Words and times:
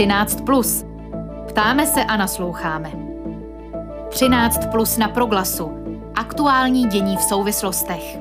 13. 0.00 0.40
Plus. 0.46 0.84
Ptáme 1.48 1.86
se 1.86 2.04
a 2.04 2.16
nasloucháme. 2.16 2.92
13 4.10 4.66
plus 4.70 4.96
na 4.96 5.08
proglasu. 5.08 5.70
Aktuální 6.14 6.86
dění 6.86 7.16
v 7.16 7.22
souvislostech. 7.22 8.18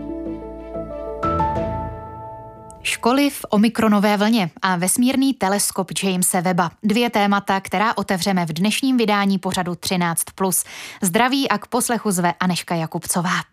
Školy 2.81 3.29
v 3.29 3.45
omikronové 3.49 4.17
vlně 4.17 4.49
a 4.61 4.75
vesmírný 4.75 5.33
teleskop 5.33 5.91
Jamesa 6.03 6.39
Weba. 6.39 6.71
Dvě 6.83 7.09
témata, 7.09 7.59
která 7.59 7.97
otevřeme 7.97 8.45
v 8.45 8.53
dnešním 8.53 8.97
vydání 8.97 9.37
pořadu 9.37 9.71
13+. 9.71 10.65
Zdraví 11.01 11.49
a 11.49 11.57
k 11.57 11.67
poslechu 11.67 12.11
zve 12.11 12.33
Aneška 12.39 12.75
Jakubcová. 12.75 13.48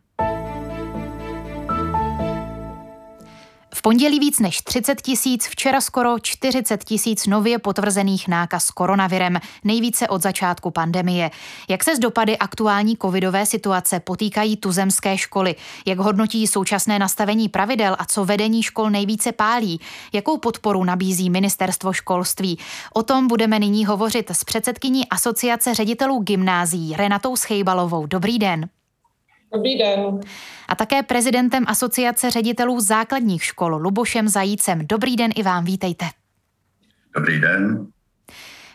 Pondělí 3.86 4.18
víc 4.18 4.40
než 4.40 4.60
30 4.60 5.02
tisíc, 5.02 5.46
včera 5.46 5.80
skoro 5.80 6.18
40 6.18 6.84
tisíc 6.84 7.26
nově 7.26 7.58
potvrzených 7.58 8.28
nákaz 8.28 8.70
koronavirem, 8.70 9.40
nejvíce 9.64 10.08
od 10.08 10.22
začátku 10.22 10.70
pandemie. 10.70 11.30
Jak 11.68 11.84
se 11.84 11.96
z 11.96 11.98
dopady 11.98 12.38
aktuální 12.38 12.96
covidové 13.02 13.46
situace 13.46 14.00
potýkají 14.00 14.56
tuzemské 14.56 15.18
školy? 15.18 15.54
Jak 15.86 15.98
hodnotí 15.98 16.46
současné 16.46 16.98
nastavení 16.98 17.48
pravidel 17.48 17.96
a 17.98 18.04
co 18.04 18.24
vedení 18.24 18.62
škol 18.62 18.90
nejvíce 18.90 19.32
pálí? 19.32 19.80
Jakou 20.12 20.38
podporu 20.38 20.84
nabízí 20.84 21.30
ministerstvo 21.30 21.92
školství? 21.92 22.58
O 22.94 23.02
tom 23.02 23.26
budeme 23.26 23.58
nyní 23.58 23.86
hovořit 23.86 24.30
s 24.30 24.44
předsedkyní 24.44 25.08
Asociace 25.08 25.74
ředitelů 25.74 26.18
gymnázií 26.18 26.96
Renatou 26.96 27.36
Schejbalovou. 27.36 28.06
Dobrý 28.06 28.38
den. 28.38 28.68
Dobrý 29.56 29.78
den. 29.78 30.20
A 30.68 30.74
také 30.74 31.02
prezidentem 31.02 31.64
Asociace 31.66 32.30
ředitelů 32.30 32.80
základních 32.80 33.44
škol 33.44 33.76
Lubošem 33.76 34.28
Zajícem. 34.28 34.80
Dobrý 34.86 35.16
den 35.16 35.30
i 35.36 35.42
vám, 35.42 35.64
vítejte. 35.64 36.04
Dobrý 37.14 37.40
den. 37.40 37.86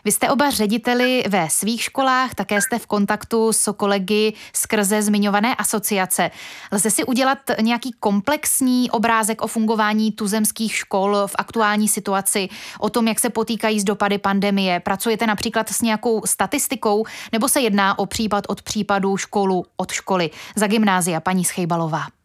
Vy 0.04 0.12
jste 0.12 0.30
oba 0.30 0.50
řediteli 0.50 1.24
ve 1.28 1.50
svých 1.50 1.82
školách, 1.82 2.34
také 2.34 2.60
jste 2.60 2.78
v 2.78 2.86
kontaktu 2.86 3.52
s 3.52 3.72
kolegy 3.72 4.32
skrze 4.52 5.02
zmiňované 5.02 5.54
asociace. 5.54 6.30
Lze 6.72 6.90
si 6.90 7.04
udělat 7.04 7.38
nějaký 7.60 7.92
komplexní 8.00 8.90
obrázek 8.90 9.42
o 9.42 9.46
fungování 9.46 10.12
tuzemských 10.12 10.74
škol 10.74 11.16
v 11.26 11.34
aktuální 11.38 11.88
situaci, 11.88 12.48
o 12.78 12.90
tom, 12.90 13.08
jak 13.08 13.20
se 13.20 13.30
potýkají 13.30 13.80
s 13.80 13.84
dopady 13.84 14.18
pandemie? 14.18 14.80
Pracujete 14.80 15.26
například 15.26 15.68
s 15.68 15.82
nějakou 15.82 16.22
statistikou, 16.26 17.04
nebo 17.32 17.48
se 17.48 17.60
jedná 17.60 17.98
o 17.98 18.06
případ 18.06 18.44
od 18.48 18.62
případu 18.62 19.16
školu 19.16 19.64
od 19.76 19.92
školy? 19.92 20.30
Za 20.56 20.66
gymnázia 20.66 21.20
paní 21.20 21.44
Schejbalová. 21.44 22.21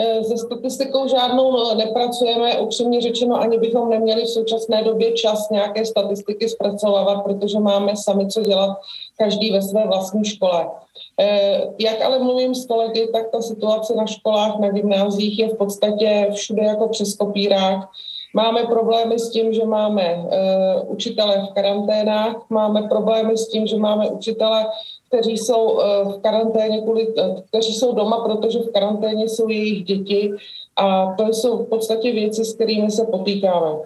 Eh, 0.00 0.24
se 0.24 0.36
statistikou 0.36 1.08
žádnou 1.08 1.52
no, 1.52 1.74
nepracujeme, 1.74 2.58
upřímně 2.58 3.00
řečeno, 3.00 3.40
ani 3.40 3.58
bychom 3.58 3.90
neměli 3.90 4.24
v 4.24 4.28
současné 4.28 4.84
době 4.84 5.12
čas 5.12 5.50
nějaké 5.50 5.84
statistiky 5.84 6.48
zpracovávat, 6.48 7.24
protože 7.24 7.58
máme 7.58 7.96
sami 7.96 8.26
co 8.26 8.42
dělat 8.42 8.78
každý 9.18 9.52
ve 9.52 9.62
své 9.62 9.86
vlastní 9.86 10.24
škole. 10.24 10.66
Eh, 11.20 11.66
jak 11.78 12.02
ale 12.02 12.18
mluvím 12.18 12.54
s 12.54 12.66
kolegy, 12.66 13.08
tak 13.12 13.30
ta 13.30 13.42
situace 13.42 13.94
na 13.94 14.06
školách, 14.06 14.58
na 14.58 14.70
gymnázích 14.70 15.38
je 15.38 15.48
v 15.48 15.56
podstatě 15.56 16.28
všude 16.34 16.62
jako 16.62 16.88
přes 16.88 17.16
kopírák. 17.16 17.88
Máme 18.34 18.62
problémy 18.62 19.18
s 19.18 19.30
tím, 19.30 19.52
že 19.52 19.64
máme 19.64 20.24
učitele 20.86 21.46
v 21.50 21.54
karanténách, 21.54 22.36
máme 22.50 22.82
problémy 22.82 23.36
s 23.36 23.48
tím, 23.48 23.66
že 23.66 23.76
máme 23.76 24.08
učitele 24.10 24.66
kteří 25.08 25.38
jsou 25.38 25.80
eh, 25.80 26.04
v 26.04 26.20
karanténě, 26.22 26.80
kvůli, 26.80 27.14
eh, 27.18 27.42
kteří 27.48 27.74
jsou 27.74 27.94
doma, 27.94 28.20
protože 28.20 28.58
v 28.58 28.72
karanténě 28.72 29.28
jsou 29.28 29.48
jejich 29.48 29.84
děti 29.84 30.32
a 30.76 31.14
to 31.18 31.26
jsou 31.26 31.58
v 31.58 31.68
podstatě 31.68 32.12
věci, 32.12 32.44
s 32.44 32.54
kterými 32.54 32.90
se 32.90 33.04
potýkáme. 33.04 33.76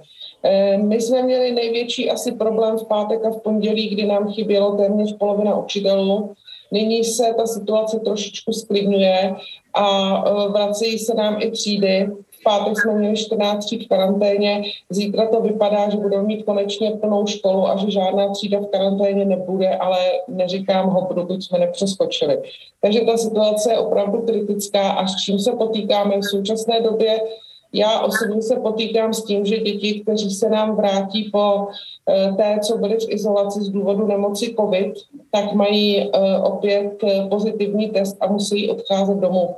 Eh, 0.42 0.78
my 0.78 1.00
jsme 1.00 1.22
měli 1.22 1.52
největší 1.52 2.10
asi 2.10 2.32
problém 2.32 2.78
v 2.78 2.86
pátek 2.88 3.24
a 3.24 3.30
v 3.30 3.42
pondělí, 3.42 3.88
kdy 3.88 4.06
nám 4.06 4.32
chybělo 4.32 4.76
téměř 4.76 5.16
polovina 5.16 5.58
učitelů. 5.58 6.32
Nyní 6.72 7.04
se 7.04 7.34
ta 7.36 7.46
situace 7.46 8.00
trošičku 8.00 8.52
sklidňuje 8.52 9.34
a 9.74 10.48
vracejí 10.48 10.98
se 10.98 11.14
nám 11.14 11.36
i 11.42 11.50
třídy 11.50 12.08
pátek 12.44 12.80
jsme 12.80 12.94
měli 12.94 13.16
14 13.16 13.64
tříd 13.64 13.84
v 13.84 13.88
karanténě, 13.88 14.62
zítra 14.90 15.26
to 15.26 15.40
vypadá, 15.40 15.90
že 15.90 15.96
budeme 15.96 16.22
mít 16.22 16.42
konečně 16.42 16.90
plnou 16.90 17.26
školu 17.26 17.68
a 17.68 17.76
že 17.76 17.90
žádná 17.90 18.28
třída 18.28 18.58
v 18.58 18.66
karanténě 18.66 19.24
nebude, 19.24 19.76
ale 19.76 19.98
neříkám 20.28 20.90
ho, 20.90 21.08
dokud 21.14 21.42
jsme 21.42 21.58
nepřeskočili. 21.58 22.38
Takže 22.80 23.00
ta 23.00 23.16
situace 23.16 23.72
je 23.72 23.78
opravdu 23.78 24.22
kritická 24.22 24.90
a 24.90 25.06
s 25.06 25.16
čím 25.16 25.38
se 25.38 25.52
potýkáme 25.52 26.18
v 26.18 26.30
současné 26.30 26.80
době, 26.80 27.20
já 27.72 28.00
osobně 28.00 28.42
se 28.42 28.56
potýkám 28.56 29.14
s 29.14 29.24
tím, 29.24 29.46
že 29.46 29.58
děti, 29.58 30.00
kteří 30.00 30.30
se 30.30 30.48
nám 30.48 30.76
vrátí 30.76 31.30
po 31.32 31.66
eh, 32.08 32.32
té, 32.36 32.58
co 32.62 32.78
byly 32.78 32.96
v 32.96 33.08
izolaci 33.08 33.60
z 33.60 33.68
důvodu 33.68 34.06
nemoci 34.06 34.54
COVID, 34.60 34.94
tak 35.30 35.52
mají 35.52 36.00
eh, 36.00 36.38
opět 36.38 37.04
eh, 37.04 37.26
pozitivní 37.30 37.88
test 37.88 38.16
a 38.20 38.26
musí 38.26 38.70
odcházet 38.70 39.18
domů. 39.18 39.56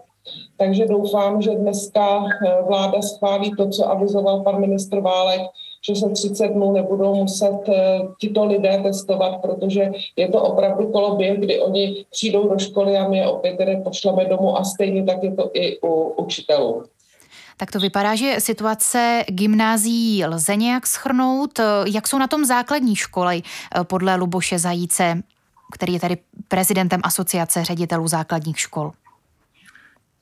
Takže 0.57 0.87
doufám, 0.87 1.43
že 1.43 1.51
dneska 1.51 2.25
eh, 2.25 2.63
vláda 2.69 3.03
schválí 3.03 3.51
to, 3.57 3.69
co 3.69 3.91
avizoval 3.91 4.41
pan 4.41 4.61
ministr 4.61 5.01
Válek, 5.01 5.41
že 5.87 5.97
se 5.97 6.09
30 6.09 6.49
dnů 6.49 6.73
nebudou 6.73 7.15
muset 7.15 7.69
eh, 7.69 8.01
tito 8.21 8.45
lidé 8.45 8.81
testovat, 8.83 9.41
protože 9.43 9.91
je 10.17 10.29
to 10.29 10.43
opravdu 10.43 10.93
koloběh, 10.93 11.39
kdy 11.39 11.61
oni 11.61 12.05
přijdou 12.11 12.49
do 12.49 12.59
školy 12.59 12.97
a 12.97 13.09
my 13.09 13.19
je 13.19 13.29
opět 13.29 13.57
tedy 13.57 13.77
pošleme 13.77 14.25
domů 14.25 14.59
a 14.59 14.65
stejně 14.65 15.05
tak 15.05 15.23
je 15.23 15.35
to 15.35 15.51
i 15.55 15.81
u 15.81 16.15
učitelů. 16.25 16.85
Tak 17.57 17.71
to 17.71 17.79
vypadá, 17.79 18.15
že 18.15 18.37
situace 18.39 19.25
gymnázií 19.29 20.25
lze 20.25 20.57
nějak 20.57 20.87
schrnout. 20.87 21.61
Jak 21.87 22.09
jsou 22.09 22.19
na 22.19 22.27
tom 22.27 22.45
základní 22.45 22.97
školy 22.97 23.43
eh, 23.43 23.85
podle 23.85 24.17
Luboše 24.17 24.59
Zajíce, 24.59 25.23
který 25.73 25.93
je 25.93 26.01
tady 26.01 26.17
prezidentem 26.49 27.01
Asociace 27.05 27.65
ředitelů 27.65 28.09
základních 28.09 28.59
škol? 28.59 28.93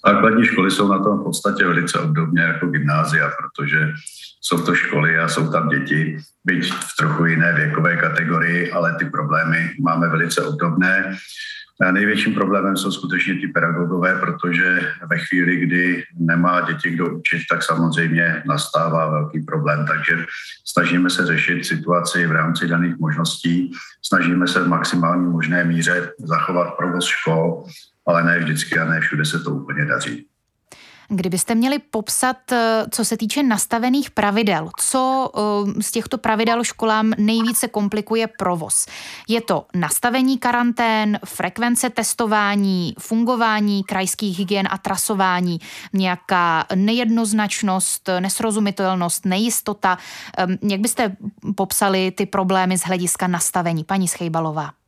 Základní 0.06 0.44
školy 0.44 0.70
jsou 0.70 0.88
na 0.88 0.98
tom 0.98 1.18
v 1.18 1.24
podstatě 1.24 1.66
velice 1.66 1.98
obdobně 1.98 2.42
jako 2.42 2.66
gymnázia, 2.66 3.30
protože 3.38 3.92
jsou 4.40 4.58
to 4.58 4.74
školy 4.74 5.18
a 5.18 5.28
jsou 5.28 5.52
tam 5.52 5.68
děti, 5.68 6.18
byť 6.44 6.72
v 6.72 6.96
trochu 6.96 7.24
jiné 7.24 7.52
věkové 7.52 7.96
kategorii, 7.96 8.72
ale 8.72 8.94
ty 8.98 9.04
problémy 9.04 9.70
máme 9.80 10.08
velice 10.08 10.42
obdobné. 10.42 11.16
A 11.80 11.90
největším 11.90 12.34
problémem 12.34 12.76
jsou 12.76 12.92
skutečně 12.92 13.34
ti 13.34 13.48
pedagogové, 13.48 14.18
protože 14.18 14.92
ve 15.10 15.18
chvíli, 15.18 15.56
kdy 15.56 16.04
nemá 16.18 16.60
děti 16.60 16.90
kdo 16.90 17.08
učit, 17.08 17.42
tak 17.50 17.62
samozřejmě 17.62 18.42
nastává 18.46 19.10
velký 19.10 19.40
problém. 19.40 19.86
Takže 19.86 20.26
snažíme 20.64 21.10
se 21.10 21.26
řešit 21.26 21.64
situaci 21.64 22.26
v 22.26 22.32
rámci 22.32 22.68
daných 22.68 22.98
možností, 22.98 23.72
snažíme 24.02 24.48
se 24.48 24.60
v 24.60 24.68
maximální 24.68 25.30
možné 25.30 25.64
míře 25.64 26.12
zachovat 26.18 26.76
provoz 26.76 27.04
škol, 27.04 27.64
ale 28.10 28.24
ne 28.24 28.38
vždycky 28.38 28.78
a 28.78 28.84
ne 28.84 29.00
všude 29.00 29.24
se 29.24 29.38
to 29.38 29.50
úplně 29.50 29.84
daří. 29.84 30.26
Kdybyste 31.12 31.54
měli 31.54 31.78
popsat, 31.78 32.52
eh, 32.52 32.84
co 32.90 33.04
se 33.04 33.16
týče 33.16 33.42
nastavených 33.42 34.10
pravidel, 34.10 34.70
co 34.80 35.30
eh, 35.34 35.82
z 35.82 35.90
těchto 35.90 36.18
pravidel 36.18 36.64
školám 36.64 37.12
nejvíce 37.18 37.68
komplikuje 37.68 38.26
provoz? 38.26 38.86
Je 39.28 39.40
to 39.40 39.66
nastavení 39.74 40.38
karantén, 40.38 41.18
frekvence 41.24 41.90
testování, 41.90 42.94
fungování 42.98 43.84
krajských 43.84 44.38
hygien 44.38 44.68
a 44.70 44.78
trasování, 44.78 45.58
nějaká 45.92 46.66
nejednoznačnost, 46.74 48.08
nesrozumitelnost, 48.20 49.26
nejistota? 49.26 49.98
Jak 50.62 50.80
byste 50.80 51.16
popsali 51.56 52.10
ty 52.10 52.26
problémy 52.26 52.78
z 52.78 52.82
hlediska 52.82 53.26
nastavení, 53.26 53.84
paní 53.84 54.08
Schejbalová? 54.08 54.79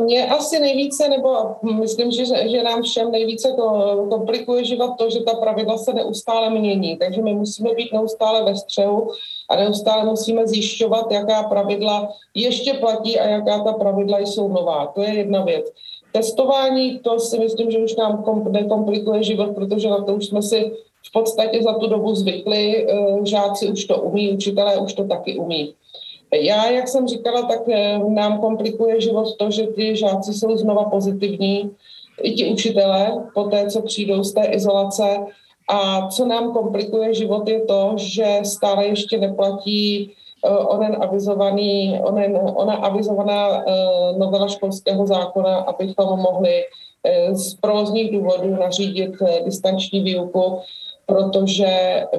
Mě 0.00 0.26
asi 0.26 0.58
nejvíce, 0.58 1.08
nebo 1.08 1.28
myslím, 1.62 2.10
že, 2.10 2.24
že 2.24 2.62
nám 2.62 2.82
všem 2.82 3.10
nejvíce 3.10 3.48
to 3.56 4.06
komplikuje 4.10 4.64
život 4.64 4.90
to, 4.98 5.10
že 5.10 5.20
ta 5.20 5.34
pravidla 5.34 5.78
se 5.78 5.92
neustále 5.92 6.50
mění. 6.50 6.96
Takže 6.96 7.22
my 7.22 7.34
musíme 7.34 7.74
být 7.74 7.92
neustále 7.92 8.44
ve 8.44 8.56
střehu 8.56 9.10
a 9.50 9.56
neustále 9.56 10.04
musíme 10.04 10.46
zjišťovat, 10.46 11.12
jaká 11.12 11.42
pravidla 11.42 12.08
ještě 12.34 12.74
platí 12.74 13.18
a 13.18 13.28
jaká 13.28 13.64
ta 13.64 13.72
pravidla 13.72 14.18
jsou 14.18 14.48
nová. 14.48 14.86
To 14.86 15.02
je 15.02 15.14
jedna 15.14 15.44
věc. 15.44 15.66
Testování, 16.12 16.98
to 16.98 17.20
si 17.20 17.38
myslím, 17.38 17.70
že 17.70 17.78
už 17.78 17.96
nám 17.96 18.24
nekomplikuje 18.50 19.22
život, 19.22 19.54
protože 19.54 19.90
na 19.90 20.04
to 20.04 20.14
už 20.14 20.26
jsme 20.26 20.42
si 20.42 20.72
v 21.08 21.12
podstatě 21.12 21.62
za 21.62 21.72
tu 21.72 21.86
dobu 21.86 22.14
zvykli. 22.14 22.86
Eh, 22.88 23.26
žáci 23.26 23.68
už 23.68 23.84
to 23.84 23.98
umí, 23.98 24.32
učitelé 24.32 24.78
už 24.78 24.94
to 24.94 25.04
taky 25.04 25.36
umí. 25.36 25.74
Já, 26.34 26.70
jak 26.70 26.88
jsem 26.88 27.08
říkala, 27.08 27.42
tak 27.42 27.68
eh, 27.68 27.98
nám 27.98 28.40
komplikuje 28.40 29.00
život 29.00 29.36
to, 29.36 29.50
že 29.50 29.66
ty 29.66 29.96
žáci 29.96 30.34
jsou 30.34 30.56
znova 30.56 30.84
pozitivní, 30.84 31.70
i 32.22 32.32
ti 32.32 32.50
učitelé, 32.52 33.28
po 33.34 33.44
té, 33.44 33.66
co 33.70 33.82
přijdou 33.82 34.24
z 34.24 34.32
té 34.32 34.44
izolace. 34.44 35.18
A 35.68 36.08
co 36.08 36.26
nám 36.26 36.52
komplikuje 36.52 37.14
život 37.14 37.48
je 37.48 37.60
to, 37.60 37.92
že 37.96 38.40
stále 38.42 38.86
ještě 38.86 39.18
neplatí 39.18 40.12
eh, 40.44 40.48
onen 40.50 40.96
avizovaný, 41.00 42.00
onen, 42.04 42.38
ona 42.54 42.74
avizovaná 42.74 43.62
eh, 43.62 43.72
novela 44.18 44.48
školského 44.48 45.06
zákona, 45.06 45.56
abychom 45.56 46.18
mohli 46.18 46.64
z 47.32 47.54
provozních 47.54 48.12
důvodů 48.12 48.50
nařídit 48.50 49.10
distanční 49.44 50.00
výuku 50.00 50.58
protože 51.06 51.66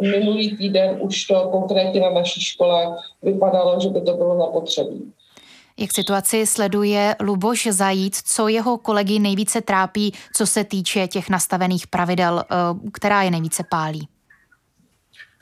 minulý 0.02 0.58
týden 0.58 0.98
už 1.00 1.24
to 1.24 1.50
konkrétně 1.52 2.02
na 2.02 2.10
naší 2.10 2.42
škole 2.42 2.96
vypadalo, 3.24 3.80
že 3.80 3.90
by 3.90 4.02
to 4.02 4.14
bylo 4.14 4.38
zapotřebí. 4.38 5.14
Jak 5.80 5.92
situaci 5.94 6.46
sleduje 6.46 7.16
Luboš 7.22 7.68
Zajíc, 7.72 8.22
co 8.26 8.48
jeho 8.48 8.78
kolegy 8.78 9.20
nejvíce 9.20 9.62
trápí, 9.62 10.14
co 10.36 10.48
se 10.48 10.64
týče 10.64 11.08
těch 11.08 11.30
nastavených 11.30 11.88
pravidel, 11.88 12.44
eh, 12.44 12.56
která 12.92 13.22
je 13.22 13.32
nejvíce 13.32 13.64
pálí? 13.70 14.08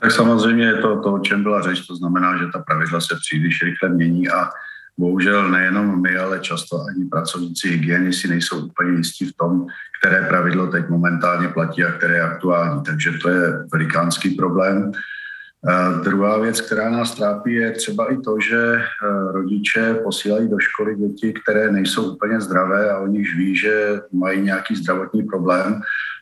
Tak 0.02 0.12
samozřejmě 0.12 0.66
je 0.66 0.74
to 0.74 1.02
to, 1.02 1.14
o 1.14 1.20
čem 1.20 1.44
byla 1.44 1.62
řeč, 1.62 1.88
to 1.88 1.96
znamená, 1.96 2.38
že 2.38 2.44
ta 2.54 2.60
pravidla 2.60 3.02
se 3.02 3.16
příliš 3.22 3.62
rychle 3.64 3.90
mění 3.90 4.30
a 4.30 4.50
bohužel 4.98 5.50
nejenom 5.50 6.02
my, 6.02 6.18
ale 6.18 6.40
často 6.40 6.82
ani 6.90 7.06
pracovníci 7.06 7.70
hygieny 7.70 8.14
si 8.14 8.28
nejsou 8.28 8.66
úplně 8.66 8.98
jistí 8.98 9.26
v 9.26 9.38
tom, 9.38 9.68
které 10.00 10.22
pravidlo 10.28 10.68
teď 10.68 10.90
momentálně 10.90 11.48
platí 11.48 11.84
a 11.84 11.92
které 11.92 12.14
je 12.14 12.22
aktuální. 12.22 12.84
Takže 12.84 13.12
to 13.22 13.30
je 13.30 13.60
velikánský 13.74 14.30
problém. 14.30 14.92
Uh, 15.62 16.04
druhá 16.04 16.38
věc, 16.38 16.62
která 16.62 16.90
nás 16.90 17.16
trápí, 17.16 17.54
je 17.54 17.72
třeba 17.72 18.14
i 18.14 18.18
to, 18.18 18.40
že 18.40 18.76
uh, 18.76 19.32
rodiče 19.32 19.94
posílají 20.04 20.50
do 20.50 20.60
školy 20.60 20.96
děti, 20.96 21.34
které 21.34 21.72
nejsou 21.72 22.14
úplně 22.14 22.42
zdravé 22.42 22.92
a 22.92 23.00
oni 23.00 23.22
už 23.22 23.36
ví, 23.36 23.56
že 23.56 24.02
mají 24.14 24.42
nějaký 24.42 24.76
zdravotní 24.76 25.24
problém 25.24 25.82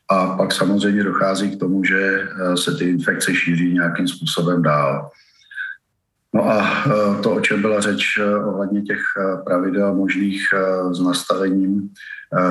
a 0.10 0.28
pak 0.28 0.52
samozřejmě 0.52 1.04
dochází 1.04 1.56
k 1.56 1.60
tomu, 1.60 1.84
že 1.84 2.24
uh, 2.24 2.54
se 2.54 2.76
ty 2.76 2.90
infekce 2.90 3.36
šíří 3.36 3.74
nějakým 3.74 4.08
způsobem 4.08 4.62
dál. 4.62 5.10
No 6.34 6.52
a 6.52 6.84
to, 7.24 7.32
o 7.32 7.40
čem 7.40 7.62
byla 7.62 7.80
řeč 7.80 8.20
ohledně 8.46 8.82
těch 8.82 9.00
pravidel 9.46 9.96
možných 9.96 10.42
s 10.92 11.00
nastavením 11.00 11.90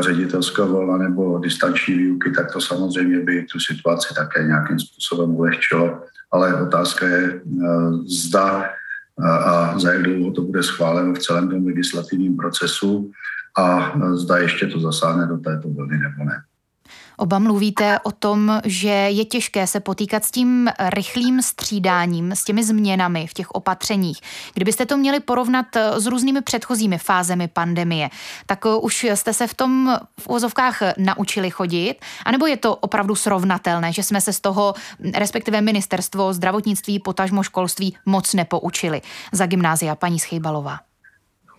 ředitelského 0.00 0.68
volna 0.68 0.96
nebo 1.08 1.38
distanční 1.38 1.94
výuky, 1.94 2.30
tak 2.30 2.52
to 2.52 2.60
samozřejmě 2.60 3.20
by 3.20 3.46
tu 3.52 3.58
situaci 3.60 4.14
také 4.14 4.42
nějakým 4.44 4.78
způsobem 4.78 5.34
ulehčilo 5.34 6.02
ale 6.32 6.62
otázka 6.62 7.06
je, 7.06 7.40
zda 8.06 8.64
a 9.20 9.78
za 9.78 9.92
jak 9.92 10.02
dlouho 10.02 10.32
to 10.32 10.42
bude 10.42 10.62
schváleno 10.62 11.14
v 11.14 11.18
celém 11.18 11.48
tom 11.48 11.66
legislativním 11.66 12.36
procesu 12.36 13.10
a 13.58 13.94
zda 14.14 14.38
ještě 14.38 14.66
to 14.66 14.80
zasáhne 14.80 15.26
do 15.26 15.36
této 15.36 15.68
vlny 15.68 15.98
nebo 15.98 16.24
ne. 16.24 16.42
Oba 17.16 17.38
mluvíte 17.38 17.98
o 18.02 18.12
tom, 18.12 18.60
že 18.64 18.88
je 18.88 19.24
těžké 19.24 19.66
se 19.66 19.80
potýkat 19.80 20.24
s 20.24 20.30
tím 20.30 20.70
rychlým 20.78 21.42
střídáním, 21.42 22.32
s 22.32 22.44
těmi 22.44 22.64
změnami 22.64 23.26
v 23.26 23.34
těch 23.34 23.50
opatřeních. 23.50 24.20
Kdybyste 24.54 24.86
to 24.86 24.96
měli 24.96 25.20
porovnat 25.20 25.66
s 25.96 26.06
různými 26.06 26.42
předchozími 26.42 26.98
fázemi 26.98 27.48
pandemie, 27.48 28.10
tak 28.46 28.64
už 28.80 29.04
jste 29.04 29.32
se 29.32 29.46
v 29.46 29.54
tom 29.54 29.98
v 30.20 30.28
úvozovkách 30.28 30.82
naučili 30.98 31.50
chodit, 31.50 31.94
anebo 32.24 32.46
je 32.46 32.56
to 32.56 32.76
opravdu 32.76 33.14
srovnatelné, 33.14 33.92
že 33.92 34.02
jsme 34.02 34.20
se 34.20 34.32
z 34.32 34.40
toho, 34.40 34.74
respektive 35.14 35.60
ministerstvo 35.60 36.32
zdravotnictví, 36.32 36.98
potažmo 36.98 37.42
školství, 37.42 37.96
moc 38.06 38.34
nepoučili. 38.34 39.02
Za 39.32 39.46
gymnázia 39.46 39.94
paní 39.94 40.18
Schejbalová. 40.18 40.91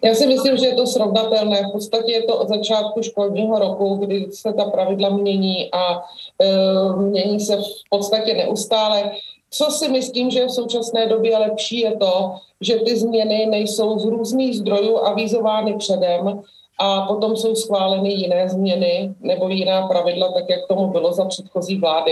Já 0.03 0.15
si 0.15 0.27
myslím, 0.27 0.57
že 0.57 0.65
je 0.65 0.75
to 0.75 0.87
srovnatelné. 0.87 1.63
V 1.69 1.71
podstatě 1.71 2.11
je 2.11 2.23
to 2.23 2.37
od 2.37 2.47
začátku 2.47 3.01
školního 3.01 3.59
roku, 3.59 3.95
kdy 3.95 4.27
se 4.31 4.53
ta 4.53 4.65
pravidla 4.65 5.09
mění 5.09 5.71
a 5.71 6.03
e, 6.41 6.95
mění 6.95 7.39
se 7.39 7.57
v 7.57 7.89
podstatě 7.89 8.33
neustále. 8.33 9.11
Co 9.49 9.65
si 9.71 9.89
myslím, 9.89 10.31
že 10.31 10.45
v 10.45 10.51
současné 10.51 11.07
době 11.07 11.37
lepší, 11.37 11.79
je 11.79 11.97
to, 11.97 12.35
že 12.61 12.75
ty 12.75 12.97
změny 12.97 13.45
nejsou 13.45 13.99
z 13.99 14.05
různých 14.05 14.55
zdrojů 14.55 14.97
avizovány 14.97 15.77
předem 15.77 16.41
a 16.79 17.01
potom 17.01 17.35
jsou 17.35 17.55
schváleny 17.55 18.13
jiné 18.13 18.49
změny 18.49 19.13
nebo 19.21 19.49
jiná 19.49 19.87
pravidla, 19.87 20.31
tak 20.31 20.43
jak 20.49 20.67
tomu 20.67 20.87
bylo 20.87 21.13
za 21.13 21.25
předchozí 21.25 21.79
vlády. 21.79 22.11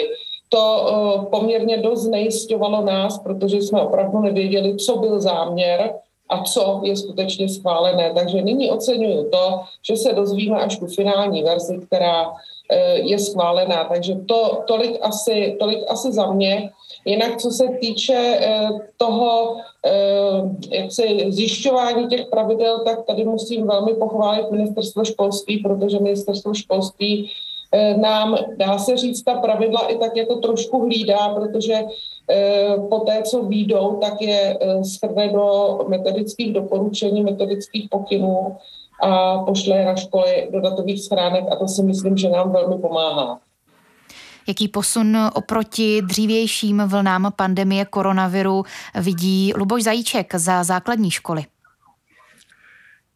To 0.49 0.59
uh, 0.59 1.25
poměrně 1.25 1.77
dost 1.77 2.01
znejistovalo 2.01 2.81
nás, 2.81 3.19
protože 3.19 3.57
jsme 3.57 3.81
opravdu 3.81 4.19
nevěděli, 4.19 4.75
co 4.75 4.97
byl 4.97 5.21
záměr, 5.21 5.94
a 6.31 6.44
co 6.44 6.81
je 6.83 6.95
skutečně 6.95 7.50
schválené. 7.50 8.12
Takže 8.16 8.42
nyní 8.42 8.72
oceňuju 8.72 9.30
to, 9.30 9.62
že 9.83 9.95
se 9.95 10.13
dozvíme 10.13 10.57
až 10.60 10.80
tu 10.80 10.88
finální 10.88 11.44
verzi, 11.44 11.80
která 11.88 12.31
eh, 12.72 13.00
je 13.00 13.19
schválená. 13.19 13.83
Takže 13.83 14.16
to, 14.16 14.63
tolik, 14.68 14.98
asi, 15.01 15.56
tolik 15.60 15.80
asi 15.88 16.12
za 16.12 16.31
mě. 16.31 16.72
Jinak, 17.06 17.38
co 17.38 17.51
se 17.51 17.68
týče 17.81 18.38
eh, 18.39 18.69
toho 18.98 19.56
eh, 19.86 20.78
jak 20.78 20.92
se 20.92 21.04
zjišťování 21.28 22.07
těch 22.07 22.25
pravidel, 22.25 22.80
tak 22.86 23.06
tady 23.06 23.25
musím 23.25 23.68
velmi 23.68 23.94
pochválit 23.94 24.51
ministerstvo 24.51 25.06
školství, 25.06 25.57
protože 25.57 26.00
ministerstvo 26.00 26.54
školství 26.54 27.31
nám, 27.97 28.38
dá 28.57 28.77
se 28.77 28.97
říct, 28.97 29.23
ta 29.23 29.33
pravidla 29.33 29.88
i 29.88 29.97
tak 29.97 30.18
jako 30.18 30.35
trošku 30.35 30.79
hlídá, 30.79 31.29
protože 31.29 31.83
Eh, 32.31 32.75
po 32.89 33.00
té, 33.00 33.21
co 33.23 33.44
výjdou, 33.44 34.00
tak 34.01 34.21
je 34.21 34.57
eh, 34.62 34.83
schrne 34.83 35.29
do 35.29 35.79
metodických 35.88 36.53
doporučení, 36.53 37.23
metodických 37.23 37.89
pokynů 37.89 38.57
a 39.03 39.38
pošle 39.38 39.85
na 39.85 39.95
školy 39.95 40.47
do 40.51 40.62
datových 40.62 41.03
schránek 41.03 41.44
a 41.51 41.56
to 41.56 41.68
si 41.68 41.83
myslím, 41.83 42.18
že 42.18 42.29
nám 42.29 42.51
velmi 42.51 42.81
pomáhá. 42.81 43.39
Jaký 44.47 44.68
posun 44.68 45.18
oproti 45.33 46.01
dřívějším 46.01 46.83
vlnám 46.88 47.33
pandemie 47.35 47.85
koronaviru 47.85 48.63
vidí 48.95 49.53
Luboš 49.56 49.83
Zajíček 49.83 50.35
za 50.35 50.63
základní 50.63 51.12
školy? 51.12 51.45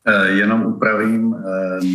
Eh, 0.08 0.28
jenom 0.28 0.66
upravím, 0.66 1.36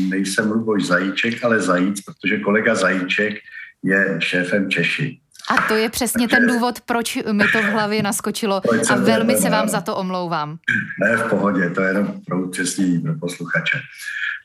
nejsem 0.09 0.51
Luboš 0.51 0.87
Zajíček, 0.87 1.45
ale 1.45 1.61
Zajíc, 1.61 2.01
protože 2.01 2.39
kolega 2.39 2.75
Zajíček 2.75 3.35
je 3.83 4.17
šéfem 4.19 4.71
Češi. 4.71 5.21
A 5.51 5.69
to 5.69 5.75
je 5.75 5.91
přesně 5.91 6.29
ten 6.29 6.47
důvod, 6.47 6.81
proč 6.81 7.19
mi 7.33 7.45
to 7.53 7.63
v 7.63 7.65
hlavě 7.65 8.03
naskočilo 8.03 8.63
a 8.91 8.95
velmi 8.97 9.37
se 9.37 9.51
vám 9.51 9.69
za 9.69 9.81
to 9.81 9.97
omlouvám. 9.97 10.59
Ne, 11.01 11.17
v 11.17 11.23
pohodě, 11.31 11.71
to 11.71 11.83
je 11.83 11.89
jenom 11.89 12.15
pro 12.27 12.43
upřesnění 12.43 13.01
pro 13.01 13.15
posluchače. 13.15 13.79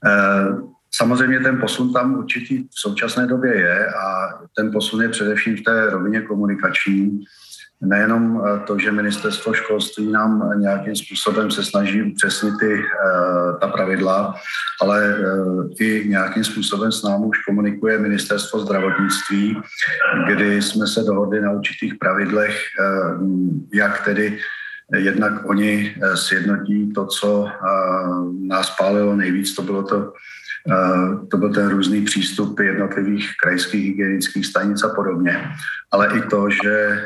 Eh, 0.06 0.46
samozřejmě 0.96 1.40
ten 1.40 1.60
posun 1.60 1.94
tam 1.94 2.16
určitý 2.16 2.64
v 2.64 2.80
současné 2.80 3.28
době 3.28 3.56
je 3.56 3.88
a 3.88 4.28
ten 4.56 4.72
posun 4.72 5.02
je 5.02 5.10
především 5.10 5.58
v 5.58 5.62
té 5.62 5.90
rovině 5.90 6.22
komunikační, 6.22 7.20
nejenom 7.82 8.42
eh, 8.42 8.60
to, 8.68 8.80
že 8.80 8.92
ministerstvo 8.92 9.54
školství 9.54 10.12
nám 10.12 10.60
nějakým 10.60 10.96
způsobem 10.96 11.52
se 11.52 11.64
snaží 11.64 12.04
upřesnit 12.04 12.54
ty, 12.60 12.74
eh, 12.74 13.58
ta 13.60 13.68
pravidla, 13.68 14.36
ale 14.82 15.16
eh, 15.20 15.84
i 15.84 16.10
nějakým 16.10 16.44
způsobem 16.44 16.92
s 16.92 17.04
námi 17.04 17.26
už 17.26 17.38
komunikuje 17.44 18.00
ministerstvo 18.00 18.60
zdravotnictví, 18.60 19.58
kdy 20.28 20.62
jsme 20.62 20.88
se 20.88 21.04
dohodli 21.04 21.42
na 21.42 21.52
určitých 21.52 21.96
pravidlech, 21.96 22.58
jak 23.74 24.06
tedy 24.06 24.38
jednak 24.96 25.50
oni 25.50 25.96
sjednotí 26.16 26.94
to, 26.94 27.06
co 27.06 27.48
nás 28.42 28.76
pálilo 28.80 29.16
nejvíc, 29.16 29.56
to 29.56 29.62
bylo 29.62 29.84
to 29.84 30.14
to 31.32 31.38
byl 31.38 31.54
ten 31.54 31.70
různý 31.70 32.02
přístup 32.02 32.60
jednotlivých 32.60 33.32
krajských 33.44 33.86
hygienických 33.86 34.46
stanic 34.46 34.84
a 34.84 34.90
podobně, 34.90 35.50
ale 35.92 36.18
i 36.18 36.22
to, 36.22 36.50
že 36.50 37.06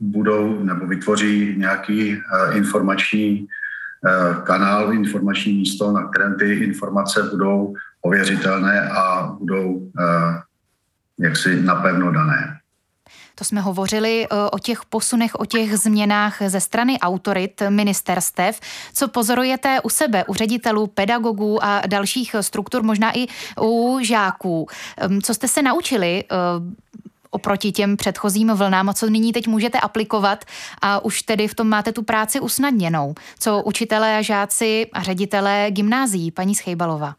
budou 0.00 0.64
nebo 0.64 0.86
vytvoří 0.86 1.54
nějaký 1.56 2.22
informační 2.52 3.46
kanál, 4.42 4.92
informační 4.92 5.52
místo, 5.52 5.92
na 5.92 6.08
kterém 6.08 6.34
ty 6.34 6.52
informace 6.52 7.22
budou 7.22 7.74
ověřitelné 8.02 8.90
a 8.90 9.26
budou 9.38 9.90
jaksi 11.20 11.62
napevno 11.62 12.12
dané. 12.12 12.55
To 13.38 13.44
jsme 13.44 13.60
hovořili 13.60 14.24
e, 14.24 14.50
o 14.50 14.58
těch 14.58 14.84
posunech, 14.84 15.34
o 15.34 15.44
těch 15.44 15.78
změnách 15.78 16.42
ze 16.46 16.60
strany 16.60 16.98
autorit 17.00 17.62
ministerstev. 17.68 18.60
Co 18.94 19.08
pozorujete 19.08 19.80
u 19.80 19.88
sebe, 19.88 20.24
u 20.24 20.34
ředitelů, 20.34 20.86
pedagogů 20.86 21.64
a 21.64 21.82
dalších 21.86 22.34
struktur, 22.40 22.82
možná 22.82 23.18
i 23.18 23.26
u 23.60 23.98
žáků? 24.02 24.66
Co 25.22 25.34
jste 25.34 25.48
se 25.48 25.62
naučili 25.62 26.24
e, 26.24 26.26
oproti 27.30 27.72
těm 27.72 27.96
předchozím 27.96 28.50
vlnám 28.50 28.88
a 28.88 28.94
co 28.94 29.10
nyní 29.10 29.32
teď 29.32 29.46
můžete 29.46 29.80
aplikovat 29.80 30.44
a 30.82 31.04
už 31.04 31.22
tedy 31.22 31.48
v 31.48 31.54
tom 31.54 31.68
máte 31.68 31.92
tu 31.92 32.02
práci 32.02 32.40
usnadněnou. 32.40 33.14
Co 33.38 33.62
učitelé 33.62 34.18
a 34.18 34.22
žáci 34.22 34.86
a 34.92 35.02
ředitelé 35.02 35.66
gymnázií, 35.70 36.30
paní 36.30 36.54
Schejbalova? 36.54 37.14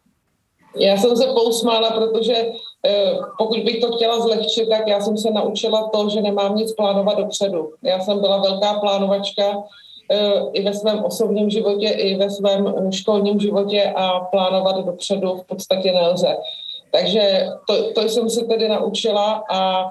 Já 0.80 0.98
jsem 0.98 1.18
se 1.18 1.28
pousmála, 1.28 1.92
protože 1.92 2.52
Eh, 2.88 3.18
pokud 3.38 3.60
bych 3.60 3.80
to 3.80 3.92
chtěla 3.92 4.20
zlehčit, 4.20 4.70
tak 4.70 4.88
já 4.88 5.02
jsem 5.02 5.18
se 5.18 5.32
naučila 5.32 5.90
to, 5.94 6.10
že 6.10 6.22
nemám 6.22 6.56
nic 6.56 6.74
plánovat 6.74 7.18
dopředu. 7.18 7.74
Já 7.82 8.00
jsem 8.00 8.20
byla 8.20 8.38
velká 8.38 8.74
plánovačka 8.74 9.44
eh, 10.12 10.42
i 10.54 10.64
ve 10.64 10.74
svém 10.74 11.04
osobním 11.04 11.50
životě, 11.50 11.90
i 11.90 12.16
ve 12.16 12.30
svém 12.30 12.68
eh, 12.68 12.92
školním 12.92 13.40
životě 13.40 13.94
a 13.96 14.20
plánovat 14.20 14.86
dopředu 14.86 15.36
v 15.36 15.48
podstatě 15.48 15.92
nelze. 15.92 16.38
Takže 16.92 17.48
to, 17.68 17.94
to 17.94 18.02
jsem 18.02 18.30
se 18.30 18.46
tedy 18.46 18.68
naučila 18.68 19.44
a 19.52 19.86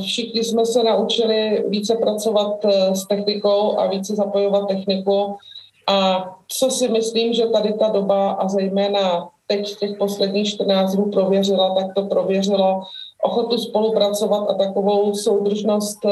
všichni 0.00 0.44
jsme 0.44 0.66
se 0.66 0.82
naučili 0.82 1.64
více 1.68 1.96
pracovat 1.96 2.64
s 2.92 3.06
technikou 3.06 3.78
a 3.78 3.86
více 3.86 4.16
zapojovat 4.16 4.68
techniku. 4.68 5.36
A 5.86 6.24
co 6.48 6.70
si 6.70 6.88
myslím, 6.88 7.32
že 7.32 7.46
tady 7.46 7.72
ta 7.72 7.88
doba 7.88 8.30
a 8.30 8.48
zejména 8.48 9.28
teď 9.46 9.78
těch 9.78 9.98
posledních 9.98 10.48
14 10.48 10.94
dnů 10.94 11.10
prověřila, 11.10 11.74
tak 11.74 11.94
to 11.94 12.02
prověřilo 12.02 12.82
ochotu 13.22 13.58
spolupracovat 13.58 14.50
a 14.50 14.54
takovou 14.54 15.14
soudržnost 15.14 16.04
eh, 16.04 16.10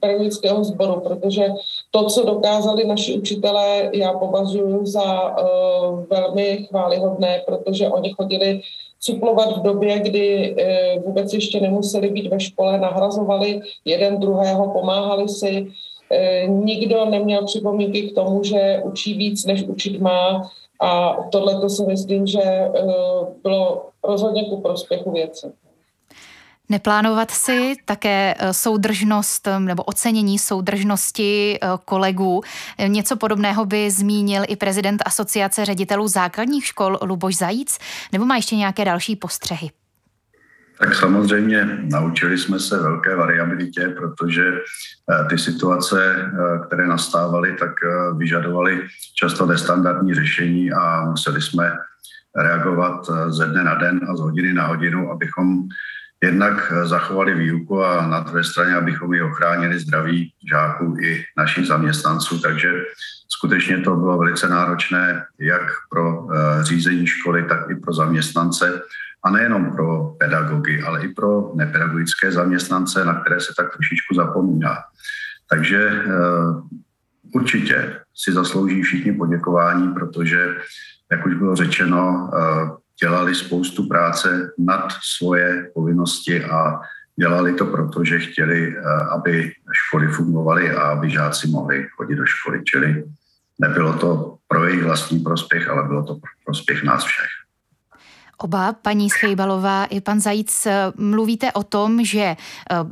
pedagogického 0.00 0.64
sboru, 0.64 1.00
protože 1.00 1.48
to, 1.90 2.04
co 2.04 2.24
dokázali 2.24 2.86
naši 2.86 3.18
učitelé, 3.18 3.90
já 3.92 4.12
považuji 4.12 4.86
za 4.86 5.36
uh, 5.36 6.04
velmi 6.10 6.66
chválihodné, 6.68 7.42
protože 7.46 7.88
oni 7.88 8.12
chodili 8.12 8.60
suplovat 9.00 9.56
v 9.56 9.62
době, 9.62 9.98
kdy 9.98 10.54
uh, 10.54 11.02
vůbec 11.02 11.34
ještě 11.34 11.60
nemuseli 11.60 12.10
být 12.10 12.30
ve 12.30 12.40
škole, 12.40 12.78
nahrazovali 12.78 13.60
jeden 13.84 14.18
druhého, 14.20 14.70
pomáhali 14.70 15.28
si. 15.28 15.66
Uh, 16.10 16.64
nikdo 16.64 17.04
neměl 17.04 17.44
připomínky 17.46 18.02
k 18.02 18.14
tomu, 18.14 18.44
že 18.44 18.80
učí 18.84 19.14
víc, 19.14 19.44
než 19.44 19.62
učit 19.62 20.00
má. 20.00 20.50
A 20.80 21.16
tohle 21.32 21.60
to 21.60 21.68
si 21.68 21.82
myslím, 21.84 22.26
že 22.26 22.70
bylo 23.42 23.86
rozhodně 24.04 24.44
ku 24.44 24.60
prospěchu 24.60 25.12
věci. 25.12 25.52
Neplánovat 26.68 27.30
si 27.30 27.74
také 27.84 28.34
eh, 28.38 28.54
soudržnost 28.54 29.46
eh, 29.46 29.60
nebo 29.60 29.82
ocenění 29.82 30.38
soudržnosti 30.38 31.58
eh, 31.62 31.68
kolegů. 31.84 32.40
Něco 32.86 33.16
podobného 33.16 33.64
by 33.64 33.90
zmínil 33.90 34.42
i 34.48 34.56
prezident 34.56 35.02
Asociace 35.06 35.64
ředitelů 35.64 36.08
základních 36.08 36.66
škol 36.66 36.98
Luboš 37.02 37.36
Zajíc, 37.36 37.78
nebo 38.12 38.24
má 38.24 38.36
ještě 38.36 38.56
nějaké 38.56 38.84
další 38.84 39.16
postřehy? 39.16 39.70
Tak 40.78 40.94
samozřejmě 40.94 41.78
naučili 41.92 42.38
jsme 42.38 42.58
se 42.58 42.82
velké 42.82 43.16
variabilitě, 43.16 43.88
protože 43.88 44.52
ty 45.28 45.38
situace, 45.38 46.30
které 46.66 46.86
nastávaly, 46.86 47.56
tak 47.58 47.70
vyžadovaly 48.16 48.86
často 49.14 49.46
nestandardní 49.46 50.14
řešení 50.14 50.72
a 50.72 51.04
museli 51.04 51.42
jsme 51.42 51.72
reagovat 52.36 53.10
ze 53.28 53.46
dne 53.46 53.64
na 53.64 53.74
den 53.74 54.00
a 54.08 54.16
z 54.16 54.20
hodiny 54.20 54.52
na 54.52 54.66
hodinu, 54.66 55.10
abychom 55.12 55.68
jednak 56.24 56.72
eh, 56.72 56.86
zachovali 56.86 57.34
výuku 57.34 57.84
a 57.84 58.06
na 58.06 58.20
druhé 58.20 58.44
straně, 58.44 58.74
abychom 58.74 59.14
i 59.14 59.22
ochránili 59.22 59.78
zdraví 59.78 60.32
žáků 60.50 60.96
i 61.00 61.24
našich 61.36 61.66
zaměstnanců. 61.66 62.40
Takže 62.40 62.72
skutečně 63.28 63.78
to 63.78 63.96
bylo 63.96 64.18
velice 64.18 64.48
náročné 64.48 65.26
jak 65.38 65.62
pro 65.90 66.26
eh, 66.32 66.64
řízení 66.64 67.06
školy, 67.06 67.44
tak 67.44 67.70
i 67.70 67.74
pro 67.74 67.94
zaměstnance 67.94 68.82
a 69.24 69.30
nejenom 69.30 69.72
pro 69.72 70.16
pedagogy, 70.18 70.82
ale 70.82 71.04
i 71.04 71.08
pro 71.08 71.52
nepedagogické 71.54 72.32
zaměstnance, 72.32 73.04
na 73.04 73.20
které 73.20 73.40
se 73.40 73.52
tak 73.56 73.72
trošičku 73.72 74.14
zapomíná. 74.14 74.76
Takže 75.50 75.90
eh, 75.90 76.10
určitě 77.34 78.00
si 78.14 78.32
zaslouží 78.32 78.82
všichni 78.82 79.12
poděkování, 79.12 79.94
protože, 79.94 80.56
jak 81.10 81.26
už 81.26 81.34
bylo 81.34 81.56
řečeno, 81.56 82.30
dělali 83.00 83.34
spoustu 83.34 83.88
práce 83.88 84.50
nad 84.58 84.92
svoje 85.16 85.70
povinnosti 85.74 86.44
a 86.44 86.80
dělali 87.16 87.54
to 87.54 87.66
proto, 87.66 88.04
že 88.04 88.18
chtěli, 88.18 88.76
eh, 88.76 88.82
aby 89.14 89.52
školy 89.72 90.08
fungovaly 90.08 90.70
a 90.70 90.82
aby 90.82 91.10
žáci 91.10 91.48
mohli 91.48 91.86
chodit 91.96 92.16
do 92.16 92.26
školy. 92.26 92.64
Čili 92.64 93.04
nebylo 93.58 93.92
to 93.92 94.36
pro 94.48 94.64
jejich 94.64 94.84
vlastní 94.84 95.18
prospěch, 95.18 95.68
ale 95.68 95.82
bylo 95.82 96.02
to 96.02 96.14
pro 96.14 96.30
prospěch 96.44 96.84
nás 96.84 97.04
všech. 97.04 97.43
Oba, 98.38 98.72
paní 98.72 99.10
Schejbalová 99.10 99.84
i 99.84 100.00
pan 100.00 100.20
Zajíc, 100.20 100.66
eh, 100.66 100.92
mluvíte 100.96 101.52
o 101.52 101.62
tom, 101.62 102.04
že 102.04 102.20
eh, 102.20 102.36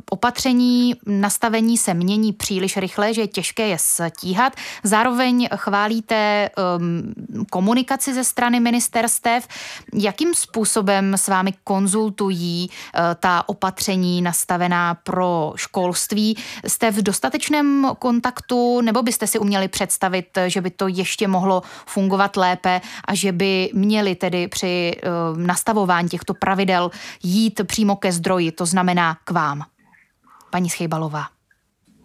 opatření 0.09 0.95
nastavení 1.05 1.77
se 1.77 1.93
mění 1.93 2.33
příliš 2.33 2.77
rychle, 2.77 3.13
že 3.13 3.21
je 3.21 3.27
těžké 3.27 3.67
je 3.67 3.77
stíhat. 3.79 4.53
Zároveň 4.83 5.49
chválíte 5.55 6.49
um, 6.77 7.13
komunikaci 7.49 8.13
ze 8.13 8.23
strany 8.23 8.59
ministerstev. 8.59 9.47
Jakým 9.93 10.33
způsobem 10.33 11.13
s 11.13 11.27
vámi 11.27 11.53
konzultují 11.63 12.69
uh, 12.69 13.01
ta 13.19 13.49
opatření 13.49 14.21
nastavená 14.21 14.95
pro 14.95 15.53
školství? 15.55 16.37
Jste 16.67 16.91
v 16.91 17.01
dostatečném 17.01 17.87
kontaktu 17.99 18.81
nebo 18.81 19.03
byste 19.03 19.27
si 19.27 19.39
uměli 19.39 19.67
představit, 19.67 20.37
že 20.47 20.61
by 20.61 20.69
to 20.69 20.87
ještě 20.87 21.27
mohlo 21.27 21.61
fungovat 21.85 22.37
lépe 22.37 22.81
a 23.05 23.15
že 23.15 23.31
by 23.31 23.69
měli 23.73 24.15
tedy 24.15 24.47
při 24.47 24.95
nastavování 25.35 26.09
těchto 26.09 26.33
pravidel 26.33 26.91
jít 27.23 27.61
přímo 27.67 27.95
ke 27.95 28.11
zdroji, 28.11 28.51
to 28.51 28.65
znamená 28.65 29.17
k 29.23 29.31
vám. 29.31 29.65
Paní 30.49 30.69
Schejbalová. 30.69 31.25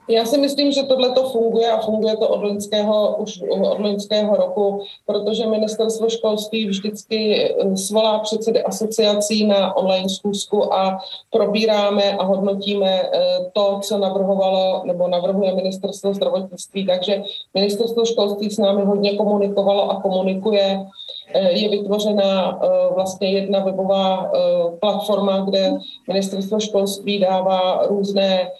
Já 0.08 0.24
si 0.24 0.38
myslím, 0.38 0.72
že 0.72 0.82
tohle 0.82 1.12
to 1.12 1.28
funguje 1.28 1.70
a 1.70 1.80
funguje 1.80 2.16
to 2.16 2.28
od 2.28 2.42
loňského, 2.42 3.16
už 3.16 3.42
od 3.50 3.80
loňského 3.80 4.36
roku, 4.36 4.82
protože 5.06 5.46
ministerstvo 5.46 6.08
školství 6.08 6.66
vždycky 6.66 7.34
eh, 7.44 7.76
svolá 7.76 8.18
předsedy 8.18 8.62
asociací 8.62 9.46
na 9.46 9.76
online 9.76 10.08
schůzku 10.08 10.74
a 10.74 10.98
probíráme 11.30 12.16
a 12.16 12.24
hodnotíme 12.24 13.02
eh, 13.02 13.10
to, 13.52 13.80
co 13.82 13.98
navrhovalo 13.98 14.82
nebo 14.84 15.08
navrhuje 15.08 15.54
ministerstvo 15.54 16.14
zdravotnictví. 16.14 16.86
Takže 16.86 17.22
ministerstvo 17.54 18.04
školství 18.04 18.50
s 18.50 18.58
námi 18.58 18.84
hodně 18.84 19.16
komunikovalo 19.16 19.90
a 19.90 20.00
komunikuje 20.00 20.86
Eh, 21.34 21.52
je 21.52 21.68
vytvořena 21.68 22.60
vlastně 22.94 23.30
jedna 23.30 23.58
webová 23.58 24.32
platforma, 24.80 25.40
kde 25.40 25.72
ministerstvo 26.08 26.60
školství 26.60 27.18
dává 27.18 27.86
různé 27.86 28.50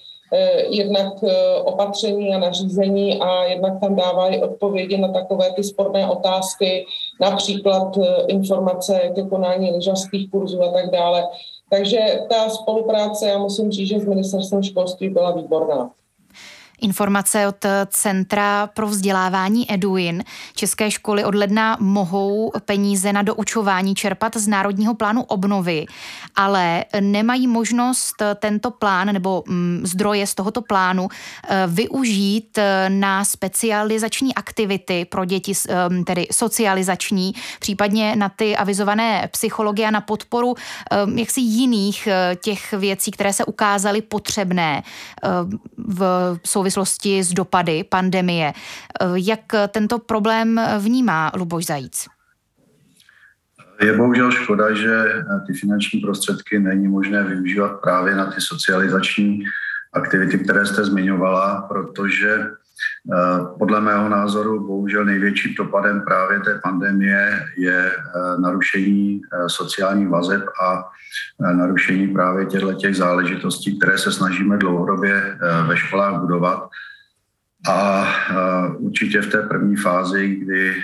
jednak 0.68 1.24
opatření 1.64 2.34
a 2.34 2.38
nařízení 2.38 3.20
a 3.20 3.44
jednak 3.44 3.80
tam 3.80 3.96
dávají 3.96 4.42
odpovědi 4.42 4.96
na 4.96 5.08
takové 5.08 5.52
ty 5.52 5.64
sporné 5.64 6.10
otázky, 6.10 6.86
například 7.20 7.98
informace 8.26 9.00
ke 9.14 9.22
konání 9.22 9.70
lyžařských 9.70 10.30
kurzů 10.30 10.62
a 10.62 10.72
tak 10.72 10.90
dále. 10.90 11.28
Takže 11.70 11.98
ta 12.28 12.48
spolupráce, 12.48 13.28
já 13.28 13.38
musím 13.38 13.70
říct, 13.70 13.88
že 13.88 14.00
s 14.00 14.04
ministerstvem 14.04 14.62
školství 14.62 15.08
byla 15.08 15.30
výborná. 15.30 15.90
Informace 16.80 17.48
od 17.48 17.66
Centra 17.90 18.66
pro 18.66 18.86
vzdělávání 18.86 19.72
Eduin. 19.74 20.24
České 20.54 20.90
školy 20.90 21.24
od 21.24 21.34
ledna 21.34 21.76
mohou 21.80 22.52
peníze 22.64 23.12
na 23.12 23.22
doučování 23.22 23.94
čerpat 23.94 24.36
z 24.36 24.48
Národního 24.48 24.94
plánu 24.94 25.22
obnovy, 25.22 25.86
ale 26.36 26.84
nemají 27.00 27.46
možnost 27.46 28.14
tento 28.34 28.70
plán 28.70 29.12
nebo 29.12 29.44
mm, 29.46 29.80
zdroje 29.84 30.26
z 30.26 30.34
tohoto 30.34 30.62
plánu 30.62 31.08
eh, 31.48 31.64
využít 31.66 32.58
eh, 32.58 32.90
na 32.90 33.24
specializační 33.24 34.34
aktivity 34.34 35.04
pro 35.04 35.24
děti, 35.24 35.52
eh, 35.68 36.04
tedy 36.04 36.26
socializační, 36.32 37.34
případně 37.60 38.16
na 38.16 38.28
ty 38.28 38.56
avizované 38.56 39.28
psychologie 39.32 39.88
a 39.88 39.90
na 39.90 40.00
podporu 40.00 40.54
jaksi 41.14 41.40
jiných 41.40 42.08
těch 42.44 42.72
věcí, 42.72 43.10
které 43.10 43.32
se 43.32 43.44
ukázaly 43.44 44.02
potřebné 44.02 44.82
v 45.76 46.36
souvislosti 46.44 46.67
souvislosti 46.70 47.24
s 47.24 47.32
dopady 47.32 47.84
pandemie. 47.84 48.52
Jak 49.14 49.40
tento 49.68 49.98
problém 49.98 50.60
vnímá 50.78 51.32
Luboš 51.36 51.66
Zajíc? 51.66 52.06
Je 53.82 53.96
bohužel 53.96 54.30
škoda, 54.30 54.74
že 54.74 55.04
ty 55.46 55.52
finanční 55.52 56.00
prostředky 56.00 56.58
není 56.58 56.88
možné 56.88 57.24
využívat 57.24 57.80
právě 57.80 58.14
na 58.16 58.26
ty 58.26 58.40
socializační 58.40 59.44
aktivity, 59.92 60.38
které 60.38 60.66
jste 60.66 60.84
zmiňovala, 60.84 61.62
protože 61.68 62.38
podle 63.58 63.80
mého 63.80 64.08
názoru 64.08 64.66
bohužel 64.66 65.04
největším 65.04 65.54
dopadem 65.54 66.00
právě 66.00 66.40
té 66.40 66.60
pandemie 66.62 67.44
je 67.56 67.92
eh, 67.92 68.40
narušení 68.40 69.20
eh, 69.32 69.48
sociálních 69.48 70.08
vazeb 70.08 70.42
a 70.62 70.84
narušení 71.40 72.08
právě 72.08 72.46
těchto 72.46 72.72
těch 72.72 72.96
záležitostí, 72.96 73.78
které 73.78 73.98
se 73.98 74.12
snažíme 74.12 74.56
dlouhodobě 74.56 75.38
ve 75.66 75.76
školách 75.76 76.20
budovat. 76.20 76.68
A 77.68 78.06
určitě 78.78 79.22
v 79.22 79.30
té 79.30 79.42
první 79.42 79.76
fázi, 79.76 80.28
kdy 80.28 80.74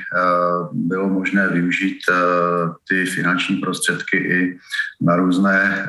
bylo 0.72 1.08
možné 1.08 1.48
využít 1.48 1.98
ty 2.88 3.06
finanční 3.06 3.56
prostředky 3.56 4.16
i 4.16 4.58
na 5.00 5.16
různé 5.16 5.86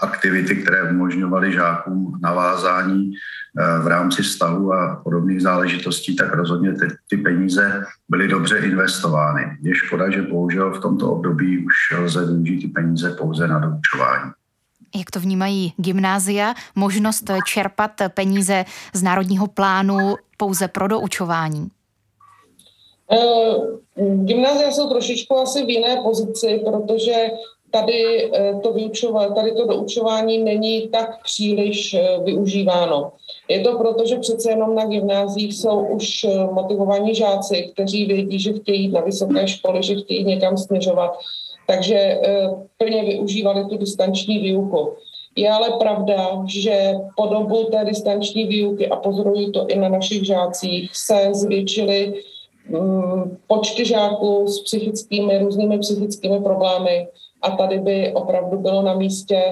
aktivity, 0.00 0.56
které 0.56 0.90
umožňovaly 0.90 1.52
žákům 1.52 2.18
navázání 2.22 3.12
v 3.82 3.86
rámci 3.86 4.22
vztahu 4.22 4.72
a 4.72 5.00
podobných 5.04 5.42
záležitostí, 5.42 6.16
tak 6.16 6.34
rozhodně 6.34 6.72
ty, 6.72 6.88
ty 7.10 7.16
peníze 7.16 7.84
byly 8.08 8.28
dobře 8.28 8.58
investovány. 8.58 9.58
Je 9.62 9.74
škoda, 9.74 10.10
že 10.10 10.22
bohužel 10.22 10.72
v 10.72 10.80
tomto 10.80 11.10
období 11.10 11.66
už 11.66 11.74
lze 11.98 12.26
využít 12.26 12.60
ty 12.60 12.68
peníze 12.68 13.10
pouze 13.10 13.48
na 13.48 13.58
doučování. 13.58 14.30
Jak 14.96 15.10
to 15.10 15.20
vnímají 15.20 15.72
gymnázia? 15.76 16.54
Možnost 16.74 17.30
čerpat 17.46 17.90
peníze 18.14 18.64
z 18.94 19.02
národního 19.02 19.46
plánu 19.46 20.14
pouze 20.36 20.68
pro 20.68 20.88
doučování? 20.88 21.68
Uh, 23.10 23.64
gymnázia 24.24 24.70
jsou 24.70 24.88
trošičku 24.88 25.38
asi 25.38 25.64
v 25.64 25.70
jiné 25.70 25.96
pozici, 26.02 26.62
protože 26.64 27.30
tady 27.70 28.30
to, 28.62 28.72
vyučování, 28.72 29.34
tady 29.34 29.52
to 29.52 29.66
doučování 29.66 30.38
není 30.38 30.88
tak 30.88 31.22
příliš 31.24 31.96
využíváno. 32.24 33.12
Je 33.48 33.60
to 33.60 33.78
proto, 33.78 34.06
že 34.06 34.16
přece 34.16 34.50
jenom 34.50 34.74
na 34.74 34.86
gymnázích 34.86 35.54
jsou 35.54 35.86
už 35.86 36.26
motivovaní 36.52 37.14
žáci, 37.14 37.70
kteří 37.72 38.06
vědí, 38.06 38.38
že 38.38 38.52
chtějí 38.52 38.82
jít 38.82 38.92
na 38.92 39.00
vysoké 39.00 39.48
školy, 39.48 39.82
že 39.82 39.94
chtějí 39.94 40.24
někam 40.24 40.56
směřovat, 40.56 41.18
takže 41.66 42.20
plně 42.76 43.02
využívali 43.04 43.64
tu 43.64 43.76
distanční 43.76 44.38
výuku. 44.38 44.92
Je 45.36 45.50
ale 45.50 45.70
pravda, 45.78 46.42
že 46.46 46.92
po 47.16 47.26
dobu 47.26 47.64
té 47.64 47.84
distanční 47.84 48.44
výuky, 48.44 48.88
a 48.88 48.96
pozorují 48.96 49.52
to 49.52 49.66
i 49.66 49.78
na 49.78 49.88
našich 49.88 50.26
žácích, 50.26 50.96
se 50.96 51.28
zvětšily 51.32 52.14
počty 53.46 53.84
žáků 53.84 54.46
s 54.48 54.60
psychickými, 54.60 55.38
různými 55.38 55.78
psychickými 55.78 56.40
problémy 56.40 57.08
a 57.42 57.50
tady 57.50 57.78
by 57.78 58.12
opravdu 58.14 58.58
bylo 58.58 58.82
na 58.82 58.94
místě 58.94 59.42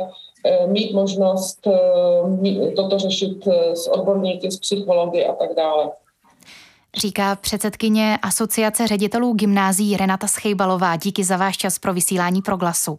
eh, 0.45 0.67
mít 0.67 0.93
možnost 0.93 1.67
eh, 1.67 2.71
toto 2.77 2.99
řešit 2.99 3.47
eh, 3.47 3.77
s 3.77 3.89
odborníky, 3.89 4.51
s 4.51 4.59
psychologi 4.59 5.27
a 5.27 5.33
tak 5.33 5.49
dále. 5.57 5.91
Říká 6.97 7.37
předsedkyně 7.37 8.19
Asociace 8.23 8.87
ředitelů 8.87 9.33
gymnází 9.33 9.97
Renata 9.97 10.27
Schejbalová. 10.27 10.97
Díky 10.97 11.25
za 11.25 11.37
váš 11.37 11.57
čas 11.57 11.79
pro 11.79 11.95
vysílání 11.95 12.43
proglasu. 12.43 12.99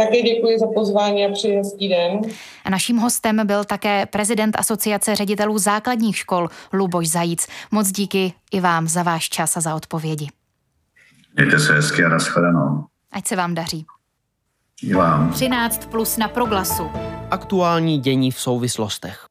Také 0.00 0.22
děkuji 0.22 0.58
za 0.58 0.66
pozvání 0.74 1.26
a 1.26 1.32
přeji 1.32 1.56
hezký 1.56 1.88
den. 1.88 2.20
A 2.64 2.70
naším 2.70 2.96
hostem 2.96 3.46
byl 3.46 3.64
také 3.64 4.06
prezident 4.06 4.56
Asociace 4.58 5.16
ředitelů 5.16 5.58
základních 5.58 6.16
škol 6.16 6.48
Luboš 6.72 7.08
Zajíc. 7.08 7.46
Moc 7.70 7.92
díky 7.92 8.32
i 8.52 8.60
vám 8.60 8.88
za 8.88 9.02
váš 9.02 9.28
čas 9.28 9.56
a 9.56 9.60
za 9.60 9.74
odpovědi. 9.74 10.28
Mějte 11.36 11.58
se 11.58 11.74
hezky 11.74 12.04
a 12.04 12.08
nashledanou. 12.08 12.84
Ať 13.12 13.26
se 13.26 13.36
vám 13.36 13.54
daří. 13.54 13.86
I 14.82 14.94
vám. 14.94 15.32
13 15.32 15.86
plus 15.86 16.16
na 16.16 16.28
proglasu. 16.28 16.90
Aktuální 17.30 17.98
dění 17.98 18.30
v 18.30 18.40
souvislostech. 18.40 19.29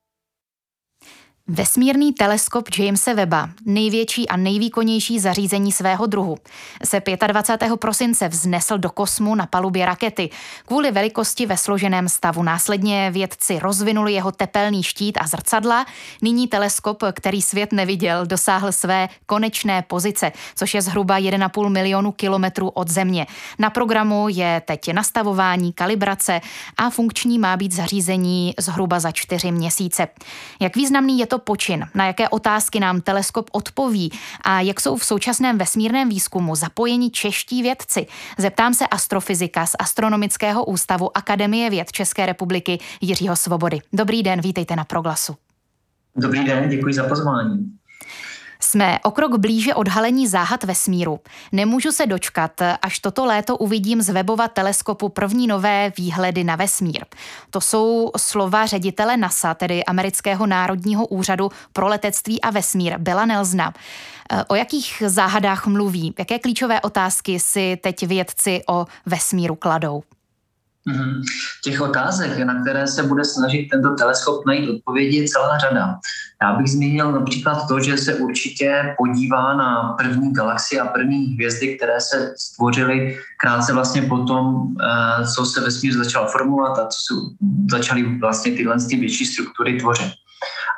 Vesmírný 1.52 2.14
teleskop 2.14 2.70
Jamesa 2.78 3.14
Webba, 3.14 3.50
největší 3.66 4.30
a 4.30 4.38
nejvýkonnější 4.38 5.20
zařízení 5.20 5.72
svého 5.72 6.06
druhu, 6.06 6.38
se 6.84 7.02
25. 7.28 7.78
prosince 7.78 8.28
vznesl 8.28 8.78
do 8.78 8.90
kosmu 8.90 9.36
na 9.36 9.46
palubě 9.46 9.86
rakety. 9.86 10.30
Kvůli 10.66 10.92
velikosti 10.92 11.46
ve 11.46 11.58
složeném 11.58 12.10
stavu 12.10 12.44
následně 12.44 13.12
vědci 13.12 13.60
rozvinuli 13.60 14.14
jeho 14.14 14.32
tepelný 14.32 14.84
štít 14.84 15.18
a 15.22 15.28
zrcadla. 15.28 15.86
Nyní 16.22 16.48
teleskop, 16.48 17.04
který 17.14 17.42
svět 17.42 17.72
neviděl, 17.72 18.26
dosáhl 18.26 18.72
své 18.72 19.10
konečné 19.26 19.82
pozice, 19.82 20.32
což 20.56 20.74
je 20.74 20.82
zhruba 20.82 21.20
1,5 21.20 21.70
milionu 21.70 22.12
kilometrů 22.12 22.70
od 22.70 22.88
Země. 22.88 23.28
Na 23.60 23.70
programu 23.70 24.28
je 24.30 24.62
teď 24.66 24.94
nastavování, 24.94 25.74
kalibrace 25.74 26.42
a 26.78 26.90
funkční 26.90 27.40
má 27.40 27.58
být 27.58 27.72
zařízení 27.72 28.54
zhruba 28.60 29.00
za 29.00 29.12
čtyři 29.12 29.52
měsíce. 29.52 30.08
Jak 30.60 30.76
významný 30.76 31.20
je 31.20 31.28
to 31.28 31.39
počin, 31.40 31.88
na 31.96 32.08
jaké 32.08 32.30
otázky 32.30 32.80
nám 32.80 33.02
teleskop 33.02 33.50
odpoví 33.52 34.12
a 34.42 34.62
jak 34.62 34.82
jsou 34.82 34.96
v 34.98 35.06
současném 35.06 35.58
vesmírném 35.58 36.10
výzkumu 36.10 36.56
zapojeni 36.56 37.10
čeští 37.10 37.62
vědci. 37.62 38.08
Zeptám 38.38 38.74
se 38.74 38.88
astrofyzika 38.88 39.66
z 39.66 39.76
Astronomického 39.80 40.66
ústavu 40.66 41.18
Akademie 41.18 41.70
věd 41.70 41.92
České 41.92 42.26
republiky 42.26 42.80
Jiřího 43.02 43.36
Svobody. 43.36 43.80
Dobrý 43.94 44.24
den, 44.24 44.42
vítejte 44.42 44.76
na 44.76 44.84
Proglasu. 44.84 45.36
Dobrý 46.16 46.44
den, 46.44 46.70
děkuji 46.70 46.94
za 46.94 47.08
pozvání. 47.08 47.79
Jsme 48.62 49.00
o 49.04 49.12
krok 49.12 49.38
blíže 49.38 49.76
odhalení 49.76 50.28
záhad 50.28 50.64
vesmíru. 50.64 51.20
Nemůžu 51.52 51.92
se 51.92 52.06
dočkat, 52.06 52.62
až 52.82 53.00
toto 53.00 53.26
léto 53.26 53.58
uvidím 53.58 54.02
z 54.02 54.10
webova 54.10 54.48
teleskopu 54.48 55.10
první 55.10 55.48
nové 55.48 55.92
výhledy 55.98 56.44
na 56.44 56.56
vesmír. 56.56 57.06
To 57.50 57.62
jsou 57.62 58.12
slova 58.18 58.66
ředitele 58.66 59.18
NASA, 59.18 59.54
tedy 59.54 59.86
Amerického 59.86 60.48
národního 60.48 61.08
úřadu 61.08 61.52
pro 61.74 61.88
letectví 61.88 62.42
a 62.42 62.50
vesmír, 62.50 62.98
Bela 62.98 63.26
Nelsna. 63.26 63.74
O 64.48 64.56
jakých 64.56 65.04
záhadách 65.06 65.68
mluví? 65.68 66.14
Jaké 66.20 66.40
klíčové 66.40 66.82
otázky 66.82 67.40
si 67.40 67.78
teď 67.84 68.08
vědci 68.08 68.62
o 68.70 68.86
vesmíru 69.06 69.56
kladou? 69.56 70.04
Mm-hmm. 70.88 71.22
Těch 71.64 71.82
otázek, 71.82 72.38
na 72.38 72.62
které 72.62 72.88
se 72.88 73.04
bude 73.04 73.26
snažit 73.26 73.68
tento 73.68 73.90
teleskop 73.90 74.46
najít 74.46 74.70
odpovědi, 74.70 75.18
je 75.18 75.28
celá 75.28 75.58
řada. 75.58 76.00
Já 76.42 76.54
bych 76.54 76.68
zmínil 76.68 77.12
například 77.12 77.68
to, 77.68 77.80
že 77.80 77.98
se 77.98 78.16
určitě 78.16 78.96
podívá 78.98 79.54
na 79.54 79.94
první 79.94 80.34
galaxie 80.34 80.82
a 80.82 80.88
první 80.88 81.26
hvězdy, 81.26 81.78
které 81.78 82.02
se 82.02 82.34
stvořily 82.38 83.18
krátce 83.38 83.74
vlastně 83.74 84.02
po 84.02 84.18
tom, 84.18 84.76
eh, 84.82 85.28
co 85.28 85.46
se 85.46 85.62
vesmír 85.62 85.94
začal 85.94 86.28
formovat 86.28 86.80
a 86.80 86.88
co 86.88 87.00
se 87.00 87.14
začaly 87.72 88.20
vlastně 88.20 88.52
tyhle 88.52 88.76
větší 88.90 89.26
struktury 89.26 89.80
tvořit. 89.80 90.12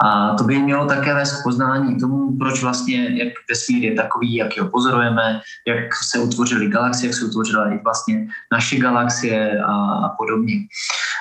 A 0.02 0.34
to 0.34 0.44
by 0.44 0.60
mělo 0.60 0.86
také 0.86 1.14
vést 1.14 1.42
k 1.42 1.44
poznání 1.44 2.00
tomu, 2.00 2.38
proč 2.38 2.62
vlastně, 2.62 3.24
jak 3.24 3.34
vesmír 3.50 3.84
je 3.84 3.96
takový, 3.96 4.36
jak 4.36 4.58
ho 4.58 4.70
pozorujeme, 4.70 5.42
jak 5.68 5.96
se 5.96 6.20
utvořily 6.20 6.68
galaxie, 6.68 7.10
jak 7.10 7.18
se 7.18 7.26
utvořila 7.26 7.74
i 7.74 7.80
vlastně 7.84 8.28
naše 8.54 8.78
galaxie 8.80 9.62
a, 9.62 9.74
a 10.06 10.10
podobně. 10.10 10.54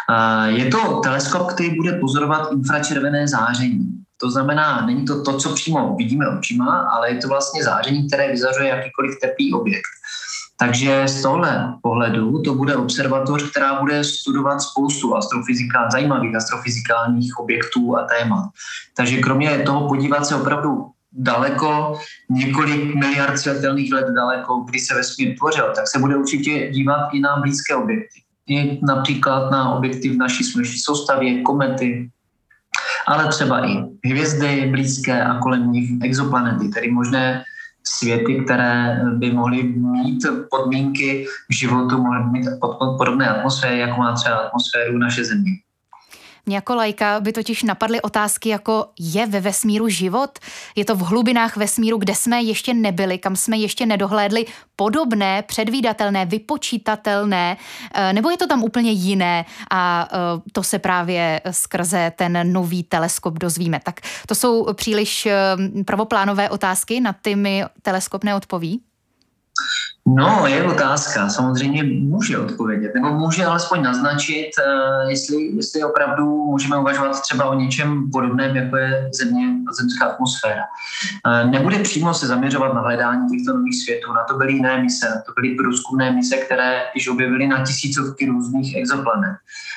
A 0.08 0.46
je 0.46 0.66
to 0.66 1.00
teleskop, 1.04 1.52
který 1.52 1.76
bude 1.76 1.92
pozorovat 1.92 2.52
infračervené 2.52 3.28
záření. 3.28 3.86
To 4.20 4.30
znamená, 4.30 4.86
není 4.86 5.04
to 5.04 5.22
to, 5.22 5.36
co 5.36 5.54
přímo 5.54 5.96
vidíme 5.96 6.28
očima, 6.28 6.88
ale 6.92 7.10
je 7.10 7.16
to 7.18 7.28
vlastně 7.28 7.64
záření, 7.64 8.06
které 8.06 8.30
vyzařuje 8.30 8.68
jakýkoliv 8.68 9.20
teplý 9.20 9.52
objekt. 9.52 9.90
Takže 10.60 11.08
z 11.08 11.22
tohle 11.22 11.74
pohledu 11.82 12.42
to 12.42 12.54
bude 12.54 12.76
observatoř, 12.76 13.50
která 13.50 13.80
bude 13.80 14.04
studovat 14.04 14.60
spoustu 14.60 15.16
astrofyzikál, 15.16 15.90
zajímavých 15.92 16.36
astrofyzikálních 16.36 17.38
objektů 17.38 17.96
a 17.96 18.04
témat. 18.04 18.44
Takže 18.96 19.16
kromě 19.16 19.58
toho 19.58 19.88
podívat 19.88 20.26
se 20.26 20.34
opravdu 20.34 20.86
daleko, 21.12 21.98
několik 22.30 22.94
miliard 22.94 23.38
světelných 23.38 23.92
let 23.92 24.06
daleko, 24.14 24.56
kdy 24.68 24.78
se 24.78 24.94
vesmír 24.94 25.36
tvořil, 25.38 25.72
tak 25.74 25.88
se 25.88 25.98
bude 25.98 26.16
určitě 26.16 26.70
dívat 26.70 27.08
i 27.12 27.20
na 27.20 27.36
blízké 27.36 27.74
objekty. 27.74 28.20
I 28.48 28.80
například 28.86 29.50
na 29.50 29.74
objekty 29.74 30.08
v 30.08 30.16
naší 30.16 30.44
sluneční 30.44 30.78
soustavě, 30.78 31.42
komety, 31.42 32.10
ale 33.06 33.28
třeba 33.28 33.66
i 33.66 33.82
hvězdy 34.04 34.68
blízké 34.70 35.24
a 35.24 35.38
kolem 35.38 35.72
nich 35.72 35.90
exoplanety, 36.02 36.68
tedy 36.68 36.90
možné 36.90 37.44
světy, 37.84 38.40
které 38.44 39.00
by 39.14 39.32
mohly 39.32 39.62
mít 39.62 40.26
podmínky 40.50 41.26
k 41.48 41.54
životu, 41.54 41.98
mohly 41.98 42.24
mít 42.32 42.46
podobné 42.98 43.28
atmosféry, 43.28 43.78
jako 43.78 44.00
má 44.00 44.12
třeba 44.12 44.36
atmosféru 44.36 44.98
naše 44.98 45.24
země. 45.24 45.52
Mě 46.46 46.56
jako 46.56 46.74
lajka 46.74 47.20
by 47.20 47.32
totiž 47.32 47.62
napadly 47.62 48.02
otázky 48.02 48.48
jako 48.48 48.86
je 48.98 49.26
ve 49.26 49.40
vesmíru 49.40 49.88
život? 49.88 50.38
Je 50.76 50.84
to 50.84 50.94
v 50.94 51.00
hlubinách 51.00 51.56
vesmíru, 51.56 51.98
kde 51.98 52.14
jsme 52.14 52.42
ještě 52.42 52.74
nebyli, 52.74 53.18
kam 53.18 53.36
jsme 53.36 53.56
ještě 53.56 53.86
nedohlédli, 53.86 54.46
podobné, 54.76 55.42
předvídatelné, 55.42 56.26
vypočítatelné, 56.26 57.56
eh, 57.94 58.12
nebo 58.12 58.30
je 58.30 58.36
to 58.36 58.46
tam 58.46 58.64
úplně 58.64 58.90
jiné 58.90 59.44
a 59.70 60.08
eh, 60.12 60.16
to 60.52 60.62
se 60.62 60.78
právě 60.78 61.40
skrze 61.50 62.12
ten 62.16 62.52
nový 62.52 62.82
teleskop 62.82 63.38
dozvíme. 63.38 63.80
Tak 63.84 64.00
to 64.26 64.34
jsou 64.34 64.72
příliš 64.74 65.26
eh, 65.26 65.34
prvoplánové 65.86 66.50
otázky, 66.50 67.00
na 67.00 67.12
ty 67.12 67.36
mi 67.36 67.64
teleskop 67.82 68.24
neodpoví? 68.24 68.80
No, 70.14 70.46
je 70.46 70.64
otázka. 70.64 71.28
Samozřejmě 71.28 71.82
může 71.84 72.38
odpovědět, 72.38 72.94
nebo 72.94 73.12
může 73.12 73.44
alespoň 73.44 73.82
naznačit, 73.82 74.50
uh, 74.58 75.10
jestli, 75.10 75.36
jestli 75.42 75.84
opravdu 75.84 76.44
můžeme 76.44 76.78
uvažovat 76.78 77.20
třeba 77.22 77.44
o 77.44 77.54
něčem 77.54 78.10
podobném, 78.10 78.56
jako 78.56 78.76
je 78.76 79.10
země 79.14 79.46
a 79.68 79.72
zemská 79.72 80.06
atmosféra. 80.06 80.62
Uh, 81.26 81.50
nebude 81.50 81.78
přímo 81.78 82.14
se 82.14 82.26
zaměřovat 82.26 82.74
na 82.74 82.80
hledání 82.80 83.28
těchto 83.30 83.56
nových 83.56 83.84
světů, 83.84 84.12
na 84.12 84.24
to 84.24 84.38
byly 84.38 84.52
jiné 84.52 84.82
mise, 84.82 85.22
to 85.26 85.32
byly 85.32 85.54
průzkumné 85.54 86.12
mise, 86.12 86.36
které 86.36 86.82
již 86.94 87.08
objevily 87.08 87.46
na 87.46 87.64
tisícovky 87.64 88.26
různých 88.26 88.76
exoplanet. 88.76 89.36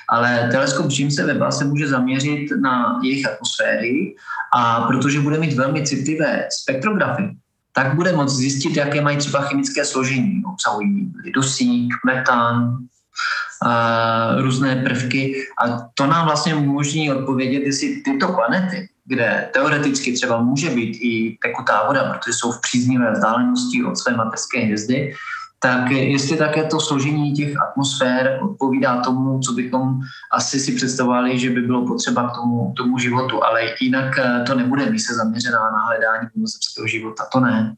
Ale 0.09 0.49
teleskop 0.51 0.91
Jamesa 0.99 1.25
Webba 1.25 1.51
se 1.51 1.65
může 1.65 1.87
zaměřit 1.87 2.47
na 2.61 2.99
jejich 3.03 3.27
atmosféry 3.27 4.15
a 4.55 4.81
protože 4.81 5.19
bude 5.19 5.37
mít 5.37 5.53
velmi 5.53 5.83
citlivé 5.83 6.47
spektrografy, 6.51 7.35
tak 7.75 7.95
bude 7.95 8.13
moct 8.13 8.35
zjistit, 8.35 8.77
jaké 8.77 9.01
mají 9.01 9.17
třeba 9.17 9.41
chemické 9.41 9.85
složení. 9.85 10.43
Obsahují 10.53 11.11
dusík, 11.33 11.93
metan, 12.05 12.77
různé 14.37 14.75
prvky 14.75 15.35
a 15.65 15.79
to 15.93 16.07
nám 16.07 16.25
vlastně 16.25 16.55
umožní 16.55 17.11
odpovědět, 17.11 17.63
jestli 17.65 18.01
tyto 18.01 18.27
planety, 18.27 18.89
kde 19.05 19.49
teoreticky 19.53 20.13
třeba 20.13 20.41
může 20.41 20.69
být 20.69 20.97
i 21.01 21.37
tekutá 21.41 21.87
voda, 21.87 22.13
protože 22.13 22.33
jsou 22.33 22.51
v 22.51 22.61
příznivé 22.61 23.11
vzdálenosti 23.11 23.83
od 23.83 23.97
své 23.97 24.15
mateřské 24.15 24.59
hvězdy, 24.59 25.13
tak 25.63 25.91
jestli 25.91 26.37
také 26.37 26.63
to 26.63 26.79
složení 26.79 27.33
těch 27.33 27.61
atmosfér 27.61 28.39
odpovídá 28.43 29.01
tomu, 29.01 29.39
co 29.39 29.51
bychom 29.51 29.99
asi 30.31 30.59
si 30.59 30.71
představovali, 30.71 31.39
že 31.39 31.49
by 31.49 31.61
bylo 31.61 31.87
potřeba 31.87 32.29
k 32.29 32.35
tomu, 32.35 32.73
tomu 32.77 32.97
životu, 32.97 33.43
ale 33.43 33.61
jinak 33.81 34.19
eh, 34.19 34.43
to 34.47 34.55
nebude 34.55 34.89
mise 34.89 35.13
zaměřená 35.13 35.59
na 35.59 35.85
hledání 35.85 36.27
mimozemského 36.35 36.87
života, 36.87 37.23
to 37.31 37.39
ne. 37.39 37.75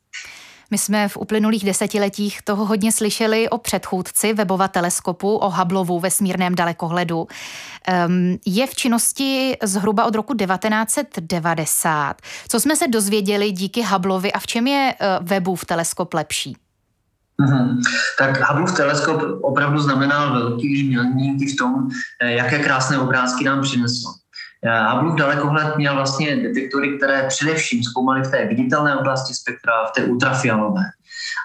My 0.72 0.78
jsme 0.78 1.08
v 1.08 1.18
uplynulých 1.18 1.66
desetiletích 1.66 2.42
toho 2.42 2.66
hodně 2.66 2.92
slyšeli 2.92 3.50
o 3.50 3.58
předchůdci 3.58 4.34
webova 4.34 4.68
teleskopu, 4.68 5.36
o 5.36 5.50
Hubbleovu 5.50 6.00
vesmírném 6.00 6.56
dalekohledu. 6.56 7.28
Um, 8.08 8.38
je 8.46 8.68
v 8.68 8.76
činnosti 8.76 9.58
zhruba 9.64 10.06
od 10.06 10.16
roku 10.16 10.34
1990. 10.34 12.22
Co 12.48 12.60
jsme 12.60 12.76
se 12.76 12.88
dozvěděli 12.88 13.52
díky 13.52 13.84
Hubbleovi 13.84 14.34
a 14.34 14.40
v 14.40 14.48
čem 14.48 14.68
je 14.68 14.96
uh, 15.00 15.28
webův 15.28 15.66
teleskop 15.66 16.14
lepší? 16.14 16.56
Mm-hmm. 17.42 17.82
Tak 18.20 18.50
Hubbleův 18.50 18.78
teleskop 18.78 19.22
opravdu 19.42 19.80
znamenal 19.80 20.34
velký 20.34 20.90
milník 20.90 21.54
v 21.54 21.58
tom, 21.58 21.88
eh, 22.22 22.32
jaké 22.32 22.60
krásné 22.60 22.98
obrázky 22.98 23.44
nám 23.44 23.62
přinesl. 23.62 24.08
Eh, 24.66 24.90
Hubbleův 24.92 25.20
dalekohled 25.20 25.78
měl 25.78 25.96
vlastně 25.96 26.36
detektory, 26.36 26.98
které 26.98 27.28
především 27.28 27.84
zkoumaly 27.84 28.24
v 28.24 28.32
té 28.32 28.46
viditelné 28.46 28.96
oblasti 28.96 29.34
spektra, 29.34 29.74
v 29.90 29.92
té 29.92 30.04
ultrafialové. 30.04 30.84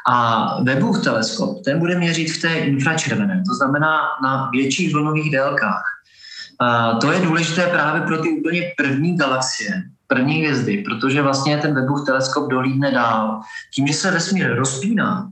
A 0.08 0.46
Webův 0.62 1.04
teleskop, 1.04 1.64
ten 1.64 1.78
bude 1.78 1.98
měřit 1.98 2.30
v 2.30 2.40
té 2.40 2.54
infračervené, 2.54 3.42
to 3.48 3.54
znamená 3.54 4.00
na 4.22 4.50
větších 4.52 4.94
vlnových 4.94 5.32
délkách. 5.32 5.84
A 6.60 6.94
to 6.94 7.12
je 7.12 7.20
důležité 7.20 7.66
právě 7.66 8.02
pro 8.02 8.18
ty 8.18 8.28
úplně 8.28 8.62
první 8.76 9.16
galaxie, 9.16 9.82
první 10.06 10.34
hvězdy, 10.34 10.84
protože 10.88 11.22
vlastně 11.22 11.58
ten 11.58 11.74
Webův 11.74 12.06
teleskop 12.06 12.50
dohlídne 12.50 12.90
dál. 12.92 13.40
Tím, 13.74 13.86
že 13.86 13.94
se 13.94 14.10
vesmír 14.10 14.54
rozpíná, 14.54 15.28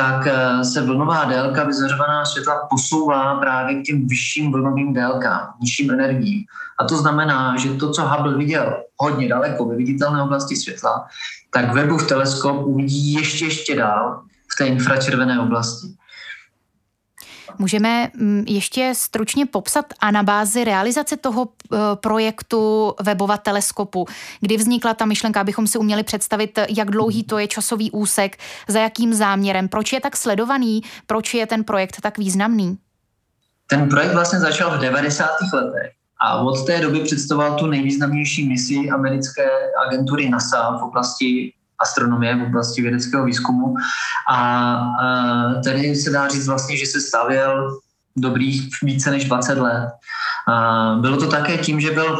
tak 0.00 0.26
eh, 0.26 0.64
se 0.64 0.82
vlnová 0.82 1.24
délka 1.24 1.64
vyzařovaná 1.64 2.24
světla 2.24 2.66
posouvá 2.70 3.34
právě 3.34 3.74
k 3.74 3.84
těm 3.84 4.06
vyšším 4.06 4.52
vlnovým 4.52 4.92
délkám, 4.92 5.54
nižším 5.60 5.90
energiím. 5.90 6.44
A 6.80 6.84
to 6.84 6.96
znamená, 6.96 7.56
že 7.56 7.74
to, 7.74 7.90
co 7.90 8.02
Hubble 8.02 8.36
viděl 8.36 8.76
hodně 8.96 9.28
daleko 9.28 9.64
ve 9.64 9.76
viditelné 9.76 10.22
oblasti 10.22 10.56
světla, 10.56 11.06
tak 11.52 11.74
Webův 11.74 12.08
teleskop 12.08 12.66
uvidí 12.66 13.12
ještě, 13.12 13.44
ještě 13.44 13.76
dál 13.76 14.22
v 14.52 14.58
té 14.58 14.66
infračervené 14.66 15.40
oblasti. 15.40 15.86
Můžeme 17.60 18.10
mm, 18.14 18.44
ještě 18.48 18.92
stručně 18.96 19.46
popsat 19.46 19.84
anabázi 20.00 20.64
realizace 20.64 21.16
toho 21.16 21.48
eh, 21.48 21.76
projektu 21.94 22.92
webova 23.02 23.36
teleskopu, 23.36 24.06
kdy 24.40 24.56
vznikla 24.56 24.94
ta 24.94 25.04
myšlenka, 25.04 25.40
abychom 25.40 25.66
si 25.66 25.78
uměli 25.78 26.02
představit, 26.02 26.58
jak 26.68 26.90
dlouhý 26.90 27.24
to 27.24 27.38
je 27.38 27.46
časový 27.46 27.90
úsek, 27.90 28.36
za 28.68 28.80
jakým 28.80 29.14
záměrem, 29.14 29.68
proč 29.68 29.92
je 29.92 30.00
tak 30.00 30.16
sledovaný, 30.16 30.80
proč 31.06 31.34
je 31.34 31.46
ten 31.46 31.64
projekt 31.64 32.00
tak 32.00 32.18
významný? 32.18 32.78
Ten 33.66 33.88
projekt 33.88 34.12
vlastně 34.12 34.38
začal 34.38 34.78
v 34.78 34.80
90. 34.80 35.28
letech 35.52 35.92
a 36.22 36.36
od 36.36 36.66
té 36.66 36.80
doby 36.80 37.00
představoval 37.00 37.58
tu 37.58 37.66
nejvýznamnější 37.66 38.48
misi 38.48 38.90
americké 38.90 39.50
agentury 39.86 40.28
NASA 40.28 40.78
v 40.78 40.82
oblasti 40.82 41.52
astronomie 41.82 42.36
v 42.36 42.42
oblasti 42.42 42.82
vědeckého 42.82 43.24
výzkumu. 43.24 43.74
A, 44.32 44.80
tady 45.64 45.96
se 45.96 46.10
dá 46.10 46.28
říct 46.28 46.46
vlastně, 46.46 46.76
že 46.76 46.86
se 46.86 47.00
stavěl 47.00 47.78
dobrých 48.16 48.68
více 48.82 49.10
než 49.10 49.24
20 49.24 49.58
let. 49.58 49.90
Bylo 51.00 51.16
to 51.16 51.26
také 51.26 51.58
tím, 51.58 51.80
že 51.80 51.90
byl 51.90 52.18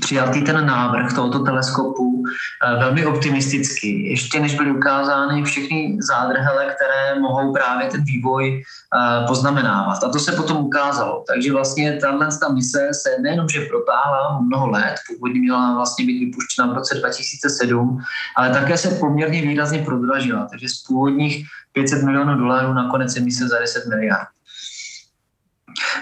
přijatý 0.00 0.42
ten 0.42 0.66
návrh 0.66 1.12
tohoto 1.12 1.38
teleskopu 1.38 2.24
eh, 2.26 2.78
velmi 2.78 3.06
optimisticky, 3.06 4.08
ještě 4.10 4.40
než 4.40 4.54
byly 4.54 4.70
ukázány 4.70 5.42
všechny 5.42 5.96
zádrhele, 6.00 6.74
které 6.74 7.20
mohou 7.20 7.52
právě 7.52 7.86
ten 7.88 8.04
vývoj 8.04 8.62
eh, 8.62 9.26
poznamenávat. 9.26 10.04
A 10.04 10.08
to 10.08 10.18
se 10.18 10.32
potom 10.32 10.56
ukázalo. 10.56 11.24
Takže 11.28 11.52
vlastně 11.52 11.96
tahle 11.96 12.28
ta 12.40 12.48
mise 12.48 12.88
se 12.92 13.22
nejenom, 13.22 13.48
že 13.48 13.60
protáhla 13.60 14.40
mnoho 14.40 14.70
let, 14.70 14.94
původně 15.08 15.40
měla 15.40 15.74
vlastně 15.74 16.06
být 16.06 16.24
vypuštěna 16.24 16.72
v 16.72 16.74
roce 16.74 16.94
2007, 16.94 17.98
ale 18.36 18.50
také 18.50 18.78
se 18.78 18.88
poměrně 18.90 19.42
výrazně 19.42 19.82
prodražila. 19.82 20.46
Takže 20.50 20.68
z 20.68 20.82
původních 20.82 21.46
500 21.72 22.02
milionů 22.02 22.38
dolarů 22.38 22.72
nakonec 22.72 23.16
je 23.16 23.22
mise 23.22 23.48
za 23.48 23.58
10 23.58 23.86
miliard. 23.86 24.28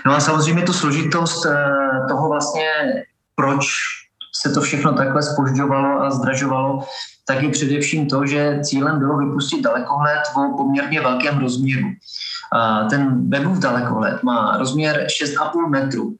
No 0.06 0.12
a 0.12 0.20
samozřejmě 0.20 0.62
tu 0.62 0.72
složitost 0.72 1.46
eh, 1.46 1.70
toho 2.08 2.28
vlastně 2.28 2.68
proč 3.34 3.66
se 4.34 4.50
to 4.50 4.60
všechno 4.60 4.92
takhle 4.92 5.22
spožďovalo 5.22 6.02
a 6.02 6.10
zdražovalo, 6.10 6.80
tak 7.26 7.42
je 7.42 7.48
především 7.48 8.08
to, 8.08 8.26
že 8.26 8.58
cílem 8.62 8.98
bylo 8.98 9.18
vypustit 9.18 9.62
dalekohled 9.62 10.20
o 10.36 10.56
poměrně 10.56 11.00
velkém 11.00 11.38
rozměru. 11.38 11.88
Ten 12.90 13.30
Webův 13.30 13.58
dalekohled 13.58 14.22
má 14.22 14.56
rozměr 14.58 15.06
6,5 15.22 15.68
metru, 15.68 16.16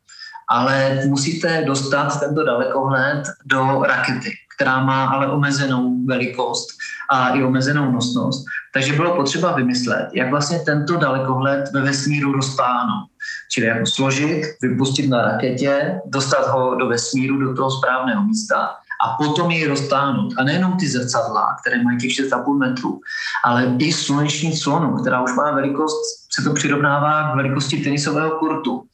ale 0.49 1.01
musíte 1.07 1.65
dostat 1.65 2.21
tento 2.21 2.45
dalekohled 2.45 3.23
do 3.45 3.83
rakety, 3.83 4.31
která 4.57 4.85
má 4.85 5.05
ale 5.05 5.27
omezenou 5.27 6.07
velikost 6.07 6.69
a 7.11 7.29
i 7.29 7.43
omezenou 7.43 7.93
nosnost. 7.93 8.45
Takže 8.75 8.93
bylo 8.93 9.17
potřeba 9.17 9.53
vymyslet, 9.53 10.09
jak 10.13 10.31
vlastně 10.31 10.59
tento 10.59 10.97
dalekohled 10.97 11.73
ve 11.73 11.81
vesmíru 11.81 12.33
roztáhnout. 12.33 13.12
Čili 13.51 13.67
jako 13.67 13.87
složit, 13.87 14.43
vypustit 14.63 15.09
na 15.09 15.23
raketě, 15.23 16.01
dostat 16.07 16.49
ho 16.49 16.75
do 16.75 16.89
vesmíru, 16.89 17.39
do 17.39 17.55
toho 17.55 17.71
správného 17.71 18.25
místa 18.25 18.71
a 19.03 19.17
potom 19.17 19.51
jej 19.51 19.67
roztáhnout. 19.67 20.35
A 20.39 20.45
nejenom 20.45 20.77
ty 20.77 20.89
zrcadla, 20.89 21.57
které 21.61 21.83
mají 21.83 21.99
těch 21.99 22.11
6,5 22.11 22.59
metrů, 22.59 23.01
ale 23.45 23.77
i 23.79 23.93
sluneční 23.93 24.59
clonu, 24.59 24.97
která 24.97 25.23
už 25.23 25.35
má 25.35 25.51
velikost, 25.51 26.01
se 26.35 26.43
to 26.43 26.55
přirovnává 26.55 27.33
k 27.33 27.37
velikosti 27.37 27.77
tenisového 27.77 28.31
kurtu. 28.31 28.85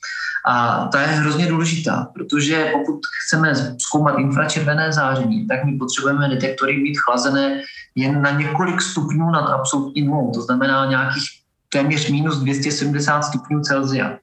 A 0.47 0.85
ta 0.93 1.01
je 1.01 1.07
hrozně 1.07 1.47
důležitá, 1.47 2.09
protože 2.15 2.73
pokud 2.73 3.01
chceme 3.27 3.77
zkoumat 3.79 4.19
infračervené 4.19 4.93
záření, 4.93 5.47
tak 5.47 5.65
my 5.65 5.79
potřebujeme 5.79 6.29
detektory 6.29 6.77
mít 6.77 6.97
chlazené 6.99 7.63
jen 7.95 8.23
na 8.23 8.31
několik 8.31 8.83
stupňů 8.83 9.31
nad 9.31 9.47
absolutní 9.47 10.03
nulou, 10.03 10.31
to 10.31 10.43
znamená 10.43 10.87
nějakých 10.87 11.25
téměř 11.69 12.11
minus 12.11 12.39
270 12.39 13.23
stupňů 13.23 13.61
Celsia. 13.61 14.17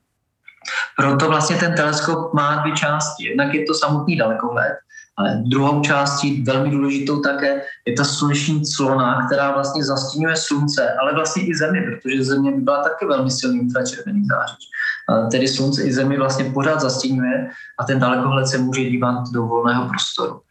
Proto 0.97 1.27
vlastně 1.27 1.55
ten 1.55 1.75
teleskop 1.75 2.33
má 2.33 2.55
dvě 2.55 2.73
části. 2.75 3.29
Jednak 3.29 3.53
je 3.53 3.65
to 3.65 3.73
samotný 3.73 4.17
dalekohled, 4.17 4.73
ale 5.17 5.41
druhou 5.45 5.81
částí, 5.81 6.43
velmi 6.43 6.69
důležitou 6.69 7.19
také, 7.19 7.61
je 7.85 7.93
ta 7.93 8.03
sluneční 8.03 8.65
clona, 8.65 9.25
která 9.25 9.51
vlastně 9.51 9.83
zastínuje 9.83 10.35
slunce, 10.35 10.93
ale 11.01 11.13
vlastně 11.13 11.47
i 11.47 11.55
Zemi, 11.55 11.81
protože 11.81 12.23
Země 12.23 12.51
by 12.51 12.61
byla 12.61 12.83
také 12.83 13.07
velmi 13.07 13.31
silný 13.31 13.59
infračervený 13.59 14.25
zářič. 14.25 14.59
Tedy 15.31 15.47
slunce 15.47 15.83
i 15.83 15.93
Zemi 15.93 16.17
vlastně 16.17 16.45
pořád 16.45 16.81
zastínuje 16.81 17.49
a 17.79 17.83
ten 17.83 17.99
dalekohled 17.99 18.47
se 18.47 18.57
může 18.57 18.83
dívat 18.83 19.23
do 19.33 19.43
volného 19.43 19.89
prostoru. 19.89 20.41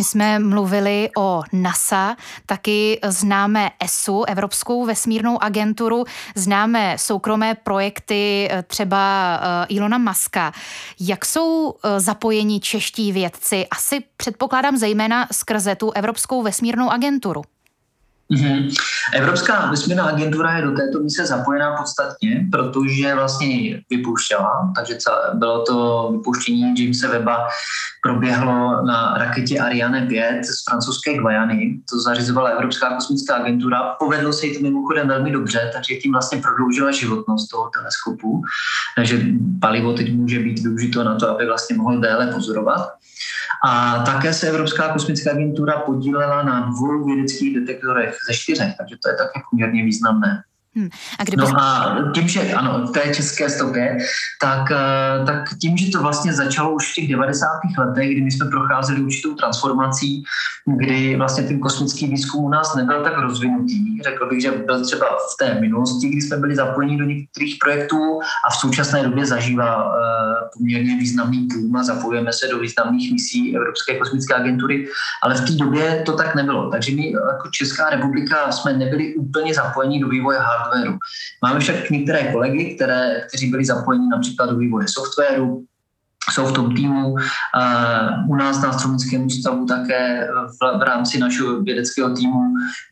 My 0.00 0.04
jsme 0.04 0.38
mluvili 0.38 1.10
o 1.16 1.42
NASA, 1.52 2.16
taky 2.46 3.00
známe 3.04 3.70
ESU, 3.80 4.24
Evropskou 4.24 4.84
vesmírnou 4.84 5.42
agenturu, 5.42 6.04
známe 6.34 6.98
soukromé 6.98 7.54
projekty 7.54 8.48
eh, 8.50 8.62
třeba 8.62 9.34
eh, 9.42 9.66
Ilona 9.68 9.98
Maska. 9.98 10.52
Jak 11.00 11.24
jsou 11.24 11.74
eh, 11.84 12.00
zapojeni 12.00 12.60
čeští 12.60 13.12
vědci? 13.12 13.66
Asi 13.70 14.02
předpokládám 14.16 14.76
zejména 14.76 15.28
skrze 15.32 15.74
tu 15.74 15.90
Evropskou 15.90 16.42
vesmírnou 16.42 16.90
agenturu. 16.90 17.42
Mm-hmm. 18.30 18.74
Evropská 19.14 19.70
vesmírná 19.70 20.04
agentura 20.04 20.56
je 20.56 20.62
do 20.62 20.72
této 20.72 21.00
mise 21.00 21.26
zapojená 21.26 21.76
podstatně, 21.76 22.46
protože 22.50 23.14
vlastně 23.14 23.46
ji 23.46 23.82
vypouštěla, 23.90 24.72
takže 24.76 24.98
bylo 25.34 25.64
to 25.64 26.08
vypuštění 26.12 26.74
Jamesa 26.78 27.08
Weba 27.08 27.48
proběhlo 28.02 28.82
na 28.86 29.14
raketě 29.18 29.58
Ariane 29.58 30.06
5 30.06 30.44
z 30.44 30.64
francouzské 30.68 31.18
Guajany. 31.18 31.80
To 31.90 32.00
zařizovala 32.00 32.50
Evropská 32.50 32.94
kosmická 32.94 33.34
agentura. 33.34 33.96
Povedlo 33.98 34.32
se 34.32 34.46
jí 34.46 34.56
to 34.56 34.62
mimochodem 34.62 35.08
velmi 35.08 35.30
dobře, 35.30 35.70
takže 35.74 35.94
tím 35.94 36.12
vlastně 36.12 36.38
prodloužila 36.38 36.90
životnost 36.90 37.50
toho 37.50 37.70
teleskopu. 37.78 38.42
Takže 38.96 39.22
palivo 39.60 39.92
teď 39.92 40.14
může 40.14 40.38
být 40.38 40.58
využito 40.58 41.04
na 41.04 41.14
to, 41.14 41.30
aby 41.30 41.46
vlastně 41.46 41.76
mohl 41.76 42.00
déle 42.00 42.26
pozorovat. 42.26 42.88
A 43.64 44.02
také 44.02 44.34
se 44.34 44.48
Evropská 44.48 44.92
kosmická 44.92 45.30
agentura 45.30 45.80
podílela 45.80 46.42
na 46.42 46.60
dvou 46.60 47.04
vědeckých 47.04 47.60
detektorech 47.60 48.16
ze 48.28 48.34
čtyřech, 48.34 48.74
takže 48.78 48.96
to 49.02 49.08
je 49.08 49.16
také 49.16 49.40
poměrně 49.50 49.84
významné. 49.84 50.42
Hmm. 50.76 50.88
A 51.18 51.24
kdyby... 51.24 51.42
No 51.42 51.60
a 51.60 51.96
tím, 52.14 52.28
že 52.28 52.52
ano, 52.54 52.86
v 52.86 52.90
té 52.90 53.14
české 53.14 53.50
stopě, 53.50 53.98
tak, 54.42 54.70
eh, 54.70 55.24
tak 55.26 55.58
tím, 55.60 55.76
že 55.76 55.90
to 55.90 56.02
vlastně 56.02 56.32
začalo 56.32 56.74
už 56.74 56.92
v 56.92 56.94
těch 56.94 57.08
90. 57.08 57.46
letech, 57.78 58.10
kdy 58.10 58.20
my 58.20 58.30
jsme 58.30 58.50
procházeli 58.50 59.00
určitou 59.00 59.34
transformací, 59.34 60.24
kdy 60.66 61.16
vlastně 61.16 61.44
ten 61.44 61.58
kosmický 61.58 62.06
výzkum 62.06 62.44
u 62.44 62.48
nás 62.48 62.74
nebyl 62.74 63.02
tak 63.02 63.18
rozvinutý. 63.18 64.02
Řekl 64.02 64.28
bych, 64.28 64.42
že 64.42 64.50
byl 64.50 64.84
třeba 64.84 65.06
v 65.06 65.36
té 65.38 65.60
minulosti, 65.60 66.08
kdy 66.08 66.20
jsme 66.20 66.36
byli 66.36 66.56
zapojeni 66.56 66.98
do 66.98 67.04
některých 67.04 67.56
projektů 67.64 68.20
a 68.46 68.50
v 68.50 68.56
současné 68.56 69.02
době 69.02 69.26
zažívá 69.26 69.84
uh, 69.84 69.92
poměrně 70.58 70.96
významný 70.96 71.48
boom 71.52 71.76
a 71.76 71.82
zapojujeme 71.82 72.32
se 72.32 72.48
do 72.48 72.58
významných 72.58 73.12
misí 73.12 73.56
Evropské 73.56 73.98
kosmické 73.98 74.34
agentury, 74.34 74.86
ale 75.22 75.34
v 75.34 75.40
té 75.40 75.52
době 75.52 76.02
to 76.06 76.12
tak 76.12 76.34
nebylo. 76.34 76.70
Takže 76.70 76.94
my 76.94 77.12
jako 77.12 77.48
Česká 77.50 77.90
republika 77.90 78.52
jsme 78.52 78.72
nebyli 78.72 79.14
úplně 79.14 79.54
zapojeni 79.54 80.00
do 80.00 80.08
vývoje 80.08 80.38
hardwareu. 80.60 80.98
Máme 81.42 81.60
však 81.60 81.90
některé 81.90 82.32
kolegy, 82.32 82.74
které, 82.74 83.24
kteří 83.28 83.50
byli 83.50 83.64
zapojeni 83.64 84.08
například 84.08 84.50
do 84.50 84.56
vývoje 84.56 84.86
softwaru, 84.88 85.64
jsou 86.32 86.46
v 86.46 86.52
tom 86.52 86.74
týmu. 86.74 87.14
U 88.28 88.36
nás 88.36 88.62
na 88.62 88.68
astronomickém 88.68 89.26
ústavu 89.26 89.66
také 89.66 90.28
v, 90.46 90.78
v 90.78 90.82
rámci 90.82 91.18
našeho 91.18 91.60
vědeckého 91.60 92.14
týmu 92.14 92.40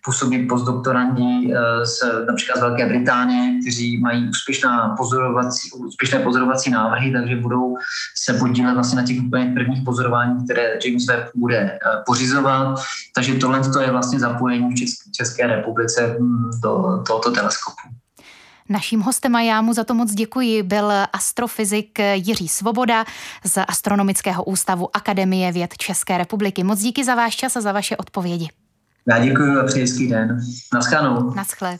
působí 0.04 0.46
postdoktorandi 0.46 1.54
z, 1.84 2.02
například 2.26 2.56
z 2.56 2.60
Velké 2.60 2.86
Británie, 2.86 3.60
kteří 3.60 4.00
mají 4.00 4.28
úspěšná 4.28 4.94
pozorovací, 4.96 5.70
úspěšné 5.72 6.18
pozorovací 6.18 6.70
návrhy, 6.70 7.12
takže 7.12 7.36
budou 7.36 7.76
se 8.16 8.32
podílet 8.32 8.74
vlastně 8.74 8.96
na 8.96 9.06
těch 9.06 9.22
úplně 9.22 9.52
prvních 9.54 9.84
pozorování, 9.84 10.44
které 10.44 10.78
James 10.84 11.06
Webb 11.06 11.30
bude 11.34 11.78
pořizovat. 12.06 12.78
Takže 13.14 13.34
tohle 13.34 13.60
je 13.80 13.90
vlastně 13.90 14.20
zapojení 14.20 14.74
v 14.74 15.12
České 15.16 15.46
republice 15.46 16.16
hm, 16.20 16.50
do 16.62 17.02
tohoto 17.06 17.30
teleskopu. 17.30 17.82
Naším 18.68 19.00
hostem 19.00 19.36
a 19.36 19.40
já 19.40 19.62
mu 19.62 19.72
za 19.72 19.84
to 19.84 19.94
moc 19.94 20.14
děkuji 20.14 20.62
byl 20.62 20.92
astrofyzik 21.12 21.98
Jiří 22.14 22.48
Svoboda 22.48 23.04
z 23.44 23.62
Astronomického 23.68 24.44
ústavu 24.44 24.96
Akademie 24.96 25.52
věd 25.52 25.76
České 25.76 26.18
republiky. 26.18 26.64
Moc 26.64 26.80
díky 26.80 27.04
za 27.04 27.14
váš 27.14 27.36
čas 27.36 27.56
a 27.56 27.60
za 27.60 27.72
vaše 27.72 27.96
odpovědi. 27.96 28.48
Já 29.06 29.18
děkuji 29.24 29.58
a 29.58 29.66
přeji 29.66 29.82
hezký 29.82 30.08
den. 30.08 30.40
Naschledanou. 30.74 31.34
Naschle. 31.34 31.78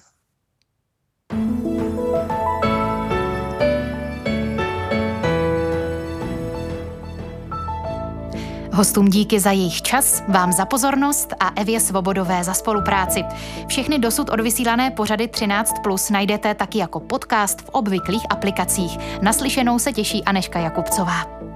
Hostům 8.79 9.09
díky 9.09 9.41
za 9.41 9.51
jejich 9.51 9.83
čas, 9.83 10.23
vám 10.29 10.53
za 10.53 10.67
pozornost 10.67 11.35
a 11.41 11.53
Evě 11.57 11.81
Svobodové 11.81 12.45
za 12.45 12.55
spolupráci. 12.55 13.25
Všechny 13.67 13.99
dosud 13.99 14.31
odvysílané 14.31 14.91
pořady 14.91 15.29
13 15.29 15.75
Plus 15.83 16.11
najdete 16.11 16.55
taky 16.55 16.79
jako 16.79 17.01
podcast 17.01 17.61
v 17.61 17.69
obvyklých 17.69 18.23
aplikacích. 18.31 18.99
Naslyšenou 19.23 19.79
se 19.79 19.93
těší 19.93 20.25
Aneška 20.25 20.59
Jakubcová. 20.59 21.48